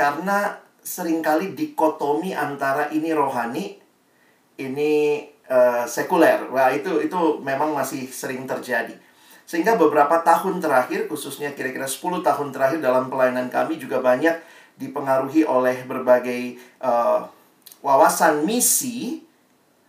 karena 0.00 0.56
sering 0.80 1.20
kali 1.20 1.52
dikotomi 1.52 2.32
antara 2.32 2.88
ini 2.88 3.12
rohani, 3.12 3.76
ini 4.56 5.20
uh, 5.44 5.84
sekuler. 5.84 6.48
Wah, 6.48 6.72
itu 6.72 7.04
itu 7.04 7.20
memang 7.44 7.76
masih 7.76 8.08
sering 8.08 8.48
terjadi. 8.48 8.96
Sehingga 9.44 9.76
beberapa 9.76 10.22
tahun 10.24 10.62
terakhir, 10.62 11.04
khususnya 11.10 11.52
kira-kira 11.52 11.84
10 11.84 12.22
tahun 12.22 12.48
terakhir 12.54 12.78
dalam 12.80 13.10
pelayanan 13.10 13.52
kami 13.52 13.76
juga 13.76 14.00
banyak 14.00 14.38
dipengaruhi 14.80 15.44
oleh 15.44 15.84
berbagai 15.84 16.56
uh, 16.80 17.28
wawasan 17.84 18.44
misi. 18.46 19.24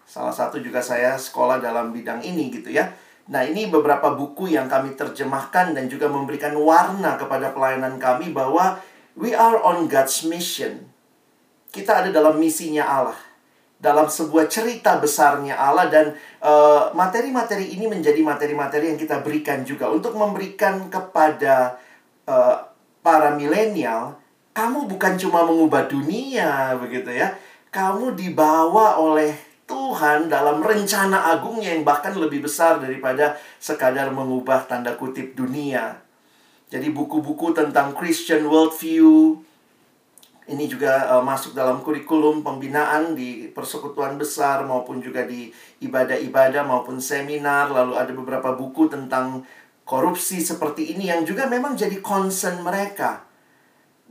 Salah 0.04 0.36
satu 0.36 0.60
juga 0.60 0.84
saya 0.84 1.16
sekolah 1.16 1.64
dalam 1.64 1.96
bidang 1.96 2.20
ini 2.20 2.52
gitu 2.52 2.68
ya. 2.68 2.92
Nah, 3.32 3.48
ini 3.48 3.72
beberapa 3.72 4.12
buku 4.12 4.52
yang 4.52 4.68
kami 4.68 5.00
terjemahkan 5.00 5.72
dan 5.72 5.88
juga 5.88 6.12
memberikan 6.12 6.52
warna 6.60 7.16
kepada 7.16 7.56
pelayanan 7.56 7.96
kami 7.96 8.36
bahwa 8.36 8.82
We 9.20 9.36
are 9.36 9.60
on 9.60 9.92
God's 9.92 10.24
mission. 10.24 10.88
Kita 11.72 12.04
ada 12.04 12.10
dalam 12.16 12.40
misinya 12.40 12.88
Allah. 12.88 13.20
Dalam 13.82 14.08
sebuah 14.08 14.46
cerita 14.46 15.02
besarnya 15.02 15.58
Allah 15.58 15.90
dan 15.90 16.14
eh, 16.38 16.84
materi-materi 16.94 17.66
uh, 17.66 17.74
ini 17.76 17.90
menjadi 17.90 18.22
materi-materi 18.22 18.94
yang 18.94 19.00
kita 19.02 19.26
berikan 19.26 19.66
juga 19.66 19.90
untuk 19.90 20.14
memberikan 20.14 20.86
kepada 20.86 21.82
uh, 22.30 22.62
para 23.02 23.34
milenial, 23.34 24.22
kamu 24.54 24.86
bukan 24.86 25.18
cuma 25.18 25.42
mengubah 25.42 25.90
dunia 25.90 26.78
begitu 26.78 27.10
ya. 27.10 27.34
Kamu 27.72 28.20
dibawa 28.20 29.00
oleh 29.00 29.32
Tuhan 29.64 30.28
dalam 30.28 30.60
rencana 30.60 31.32
agungnya 31.32 31.72
yang 31.72 31.88
bahkan 31.88 32.12
lebih 32.12 32.44
besar 32.44 32.84
daripada 32.84 33.40
sekadar 33.64 34.12
mengubah 34.12 34.68
tanda 34.68 35.00
kutip 35.00 35.40
dunia. 35.40 35.96
Jadi 36.68 36.92
buku-buku 36.92 37.56
tentang 37.56 37.96
Christian 37.96 38.44
worldview 38.52 39.40
ini 40.52 40.68
juga 40.68 41.16
uh, 41.16 41.24
masuk 41.24 41.56
dalam 41.56 41.80
kurikulum 41.80 42.44
pembinaan 42.44 43.16
di 43.16 43.48
persekutuan 43.56 44.20
besar 44.20 44.68
maupun 44.68 45.00
juga 45.00 45.24
di 45.24 45.48
ibadah-ibadah 45.80 46.68
maupun 46.68 47.00
seminar 47.00 47.72
lalu 47.72 47.96
ada 47.96 48.12
beberapa 48.12 48.52
buku 48.52 48.92
tentang 48.92 49.48
korupsi 49.88 50.44
seperti 50.44 50.92
ini 50.92 51.08
yang 51.08 51.24
juga 51.24 51.48
memang 51.48 51.80
jadi 51.80 52.04
concern 52.04 52.60
mereka 52.68 53.31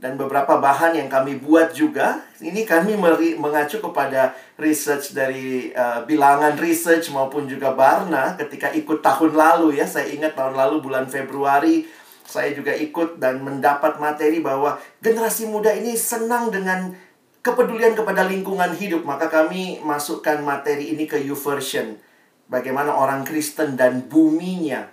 dan 0.01 0.17
beberapa 0.17 0.57
bahan 0.57 0.97
yang 0.97 1.05
kami 1.05 1.37
buat 1.37 1.77
juga 1.77 2.25
ini 2.41 2.65
kami 2.65 2.97
mengacu 3.37 3.77
kepada 3.77 4.33
research 4.57 5.13
dari 5.13 5.69
uh, 5.77 6.01
bilangan 6.09 6.57
research 6.57 7.13
maupun 7.13 7.45
juga 7.45 7.77
Barna 7.77 8.33
ketika 8.33 8.73
ikut 8.73 9.05
tahun 9.05 9.37
lalu 9.37 9.77
ya. 9.77 9.85
Saya 9.85 10.09
ingat 10.09 10.33
tahun 10.33 10.57
lalu 10.57 10.81
bulan 10.81 11.05
Februari 11.05 11.85
saya 12.31 12.55
juga 12.55 12.71
ikut 12.71 13.19
dan 13.19 13.43
mendapat 13.43 13.99
materi 13.99 14.39
bahwa 14.39 14.79
generasi 15.03 15.51
muda 15.51 15.75
ini 15.75 15.99
senang 15.99 16.47
dengan 16.47 16.95
kepedulian 17.43 17.91
kepada 17.91 18.23
lingkungan 18.23 18.71
hidup. 18.79 19.03
Maka 19.03 19.27
kami 19.27 19.83
masukkan 19.83 20.39
materi 20.39 20.95
ini 20.95 21.03
ke 21.05 21.19
YouVersion. 21.19 21.99
Bagaimana 22.47 22.95
orang 22.95 23.27
Kristen 23.27 23.75
dan 23.75 24.07
buminya 24.07 24.87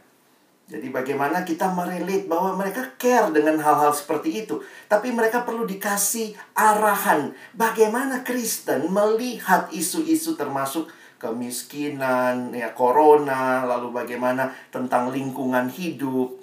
jadi 0.68 0.92
bagaimana 0.92 1.48
kita 1.48 1.72
merelate 1.72 2.28
bahwa 2.28 2.52
mereka 2.60 2.84
care 3.00 3.32
dengan 3.32 3.56
hal-hal 3.56 3.88
seperti 3.88 4.44
itu. 4.44 4.60
Tapi 4.84 5.08
mereka 5.16 5.40
perlu 5.48 5.64
dikasih 5.64 6.36
arahan 6.52 7.32
bagaimana 7.56 8.20
Kristen 8.20 8.92
melihat 8.92 9.72
isu-isu 9.72 10.36
termasuk 10.36 10.92
kemiskinan, 11.16 12.52
ya 12.52 12.76
corona, 12.76 13.64
lalu 13.64 13.96
bagaimana 13.96 14.52
tentang 14.68 15.08
lingkungan 15.08 15.72
hidup. 15.72 16.36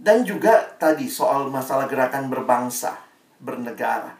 Dan 0.00 0.24
juga 0.24 0.72
tadi 0.80 1.04
soal 1.04 1.52
masalah 1.52 1.84
gerakan 1.92 2.32
berbangsa, 2.32 2.96
bernegara. 3.36 4.16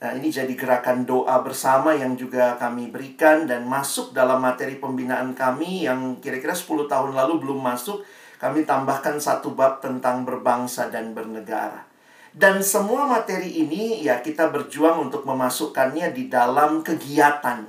Nah, 0.00 0.16
ini 0.16 0.32
jadi 0.32 0.56
gerakan 0.56 1.04
doa 1.04 1.44
bersama 1.44 1.92
yang 1.92 2.16
juga 2.16 2.56
kami 2.56 2.88
berikan 2.88 3.44
dan 3.44 3.68
masuk 3.68 4.16
dalam 4.16 4.40
materi 4.40 4.80
pembinaan 4.80 5.36
kami 5.36 5.84
yang 5.84 6.16
kira-kira 6.24 6.56
10 6.56 6.88
tahun 6.88 7.12
lalu 7.12 7.36
belum 7.44 7.60
masuk 7.60 8.00
kami 8.40 8.64
tambahkan 8.64 9.20
satu 9.20 9.52
bab 9.52 9.84
tentang 9.84 10.24
berbangsa 10.24 10.88
dan 10.88 11.12
bernegara. 11.12 11.84
Dan 12.32 12.64
semua 12.64 13.04
materi 13.04 13.60
ini 13.60 14.00
ya 14.00 14.24
kita 14.24 14.48
berjuang 14.48 15.12
untuk 15.12 15.28
memasukkannya 15.28 16.16
di 16.16 16.32
dalam 16.32 16.80
kegiatan. 16.80 17.68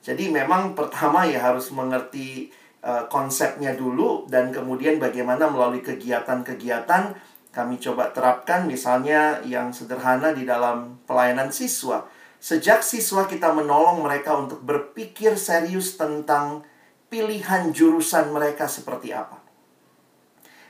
Jadi 0.00 0.32
memang 0.32 0.72
pertama 0.72 1.28
ya 1.28 1.44
harus 1.44 1.68
mengerti 1.68 2.48
uh, 2.80 3.04
konsepnya 3.12 3.76
dulu 3.76 4.24
dan 4.32 4.48
kemudian 4.48 4.96
bagaimana 4.96 5.52
melalui 5.52 5.84
kegiatan-kegiatan 5.84 7.12
kami 7.52 7.76
coba 7.76 8.08
terapkan 8.14 8.64
misalnya 8.64 9.44
yang 9.44 9.68
sederhana 9.68 10.32
di 10.32 10.48
dalam 10.48 10.96
pelayanan 11.04 11.52
siswa. 11.52 12.08
Sejak 12.40 12.80
siswa 12.80 13.28
kita 13.28 13.52
menolong 13.52 14.00
mereka 14.00 14.38
untuk 14.38 14.64
berpikir 14.64 15.36
serius 15.36 16.00
tentang 16.00 16.64
pilihan 17.12 17.74
jurusan 17.74 18.32
mereka 18.32 18.64
seperti 18.70 19.12
apa 19.12 19.45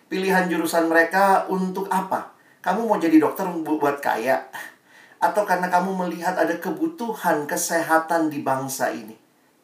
pilihan 0.07 0.47
jurusan 0.47 0.87
mereka 0.87 1.47
untuk 1.51 1.91
apa? 1.91 2.35
Kamu 2.63 2.87
mau 2.87 2.99
jadi 2.99 3.19
dokter 3.19 3.47
buat 3.47 4.03
kaya? 4.03 4.47
Atau 5.23 5.47
karena 5.47 5.71
kamu 5.71 6.07
melihat 6.07 6.35
ada 6.39 6.55
kebutuhan 6.59 7.47
kesehatan 7.47 8.31
di 8.31 8.43
bangsa 8.43 8.91
ini? 8.91 9.15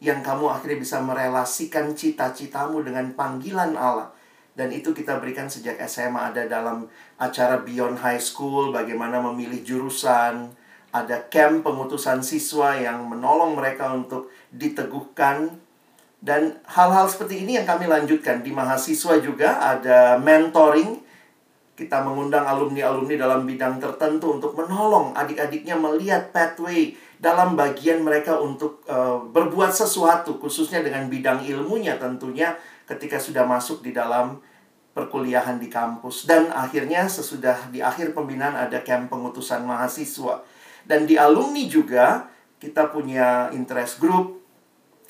Yang 0.03 0.27
kamu 0.27 0.51
akhirnya 0.51 0.79
bisa 0.83 0.99
merelasikan 0.99 1.95
cita-citamu 1.95 2.83
dengan 2.83 3.15
panggilan 3.15 3.79
Allah. 3.79 4.11
Dan 4.53 4.69
itu 4.75 4.93
kita 4.93 5.17
berikan 5.23 5.49
sejak 5.49 5.81
SMA 5.89 6.35
ada 6.35 6.45
dalam 6.45 6.85
acara 7.17 7.63
Beyond 7.63 8.03
High 8.03 8.21
School, 8.21 8.69
bagaimana 8.75 9.23
memilih 9.23 9.65
jurusan, 9.65 10.53
ada 10.93 11.17
camp 11.33 11.65
pengutusan 11.65 12.21
siswa 12.21 12.77
yang 12.77 13.09
menolong 13.09 13.57
mereka 13.57 13.97
untuk 13.97 14.29
diteguhkan 14.53 15.62
dan 16.23 16.63
hal-hal 16.71 17.11
seperti 17.11 17.43
ini 17.43 17.59
yang 17.59 17.67
kami 17.67 17.91
lanjutkan 17.91 18.47
di 18.47 18.55
mahasiswa 18.55 19.19
juga. 19.19 19.59
Ada 19.59 20.23
mentoring. 20.23 21.03
Kita 21.75 21.99
mengundang 22.07 22.47
alumni-alumni 22.47 23.19
dalam 23.19 23.43
bidang 23.43 23.83
tertentu 23.83 24.39
untuk 24.39 24.55
menolong 24.55 25.19
adik-adiknya 25.19 25.75
melihat 25.75 26.31
pathway 26.31 26.95
dalam 27.19 27.59
bagian 27.59 28.07
mereka 28.07 28.39
untuk 28.39 28.87
uh, 28.87 29.19
berbuat 29.19 29.75
sesuatu 29.75 30.39
khususnya 30.39 30.85
dengan 30.85 31.11
bidang 31.11 31.43
ilmunya 31.43 31.99
tentunya 31.99 32.55
ketika 32.87 33.19
sudah 33.19 33.43
masuk 33.49 33.83
di 33.83 33.91
dalam 33.91 34.39
perkuliahan 34.95 35.59
di 35.59 35.67
kampus. 35.67 36.31
Dan 36.31 36.55
akhirnya 36.55 37.11
sesudah 37.11 37.73
di 37.75 37.83
akhir 37.83 38.15
pembinaan 38.15 38.55
ada 38.55 38.79
camp 38.87 39.11
pengutusan 39.11 39.67
mahasiswa. 39.67 40.45
Dan 40.87 41.11
di 41.11 41.19
alumni 41.19 41.67
juga 41.67 42.31
kita 42.63 42.95
punya 42.95 43.51
interest 43.51 43.99
group 43.99 44.42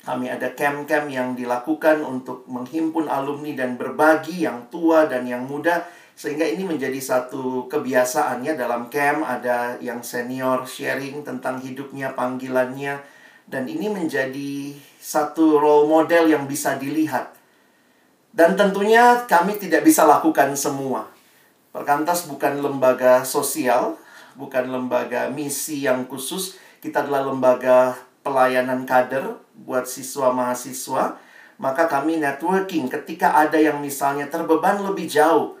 kami 0.03 0.27
ada 0.27 0.51
camp-camp 0.51 1.07
yang 1.07 1.31
dilakukan 1.31 2.03
untuk 2.03 2.43
menghimpun 2.51 3.07
alumni 3.07 3.55
dan 3.55 3.79
berbagi 3.79 4.43
yang 4.43 4.67
tua 4.67 5.07
dan 5.07 5.23
yang 5.23 5.47
muda 5.47 5.87
sehingga 6.13 6.45
ini 6.45 6.67
menjadi 6.67 6.99
satu 7.01 7.65
kebiasaannya 7.71 8.53
dalam 8.53 8.91
camp 8.91 9.25
ada 9.25 9.79
yang 9.81 10.05
senior 10.05 10.67
sharing 10.67 11.25
tentang 11.25 11.57
hidupnya, 11.57 12.13
panggilannya 12.13 13.01
dan 13.49 13.63
ini 13.67 13.89
menjadi 13.91 14.77
satu 15.01 15.59
role 15.59 15.89
model 15.89 16.31
yang 16.31 16.45
bisa 16.45 16.77
dilihat. 16.79 17.33
Dan 18.33 18.57
tentunya 18.57 19.25
kami 19.29 19.57
tidak 19.61 19.85
bisa 19.85 20.07
lakukan 20.07 20.53
semua. 20.57 21.05
Perkantas 21.69 22.25
bukan 22.29 22.61
lembaga 22.61 23.21
sosial, 23.25 23.97
bukan 24.37 24.69
lembaga 24.69 25.29
misi 25.29 25.85
yang 25.85 26.05
khusus, 26.09 26.57
kita 26.81 27.05
adalah 27.05 27.29
lembaga 27.29 27.97
pelayanan 28.25 28.85
kader 28.85 29.42
buat 29.63 29.87
siswa 29.87 30.35
mahasiswa, 30.35 31.17
maka 31.57 31.87
kami 31.87 32.19
networking 32.19 32.91
ketika 32.91 33.33
ada 33.33 33.55
yang 33.55 33.79
misalnya 33.79 34.27
terbeban 34.27 34.83
lebih 34.83 35.07
jauh. 35.07 35.55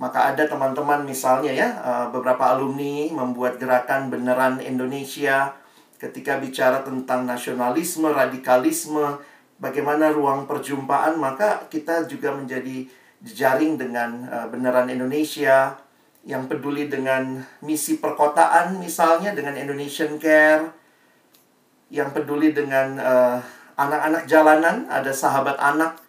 Maka 0.00 0.34
ada 0.34 0.48
teman-teman 0.50 1.06
misalnya 1.06 1.52
ya, 1.54 1.68
eh, 1.78 2.06
beberapa 2.10 2.50
alumni 2.56 3.06
membuat 3.12 3.60
gerakan 3.60 4.10
beneran 4.10 4.58
Indonesia 4.58 5.54
ketika 6.02 6.42
bicara 6.42 6.82
tentang 6.82 7.22
nasionalisme, 7.22 8.10
radikalisme, 8.10 9.22
bagaimana 9.62 10.10
ruang 10.10 10.50
perjumpaan, 10.50 11.14
maka 11.14 11.70
kita 11.70 12.10
juga 12.10 12.34
menjadi 12.34 12.90
jaring 13.22 13.78
dengan 13.78 14.26
uh, 14.26 14.46
beneran 14.50 14.90
Indonesia 14.90 15.78
yang 16.26 16.50
peduli 16.50 16.90
dengan 16.90 17.38
misi 17.62 18.02
perkotaan 18.02 18.82
misalnya 18.82 19.30
dengan 19.30 19.54
Indonesian 19.54 20.18
Care 20.18 20.81
yang 21.92 22.08
peduli 22.16 22.56
dengan 22.56 22.96
eh, 22.96 23.38
anak-anak 23.76 24.24
jalanan, 24.24 24.88
ada 24.88 25.12
sahabat 25.12 25.60
anak, 25.60 26.00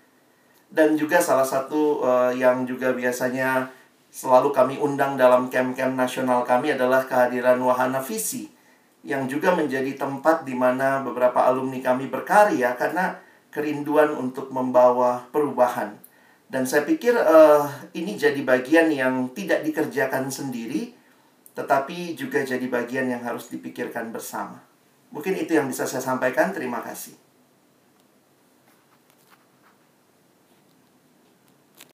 dan 0.73 0.97
juga 0.97 1.21
salah 1.21 1.45
satu 1.45 2.01
uh, 2.01 2.31
yang 2.33 2.65
juga 2.65 2.97
biasanya 2.97 3.69
selalu 4.09 4.49
kami 4.49 4.75
undang 4.81 5.13
dalam 5.13 5.45
camp-camp 5.45 5.93
nasional 5.93 6.41
kami 6.41 6.73
adalah 6.73 7.05
kehadiran 7.05 7.61
Wahana 7.61 8.01
Visi, 8.01 8.49
yang 9.05 9.29
juga 9.29 9.53
menjadi 9.53 9.93
tempat 9.93 10.49
di 10.49 10.57
mana 10.57 11.05
beberapa 11.05 11.45
alumni 11.45 11.77
kami 11.77 12.09
berkarya 12.09 12.73
karena 12.73 13.21
kerinduan 13.53 14.09
untuk 14.17 14.49
membawa 14.49 15.29
perubahan. 15.29 15.93
Dan 16.49 16.65
saya 16.65 16.89
pikir 16.89 17.13
uh, 17.13 17.69
ini 17.93 18.17
jadi 18.17 18.41
bagian 18.41 18.89
yang 18.89 19.29
tidak 19.37 19.61
dikerjakan 19.61 20.33
sendiri, 20.33 20.89
tetapi 21.53 22.17
juga 22.17 22.41
jadi 22.41 22.65
bagian 22.65 23.13
yang 23.13 23.21
harus 23.21 23.53
dipikirkan 23.53 24.09
bersama. 24.09 24.62
Mungkin 25.13 25.37
itu 25.37 25.53
yang 25.53 25.69
bisa 25.69 25.85
saya 25.85 26.01
sampaikan. 26.01 26.49
Terima 26.51 26.81
kasih. 26.81 27.22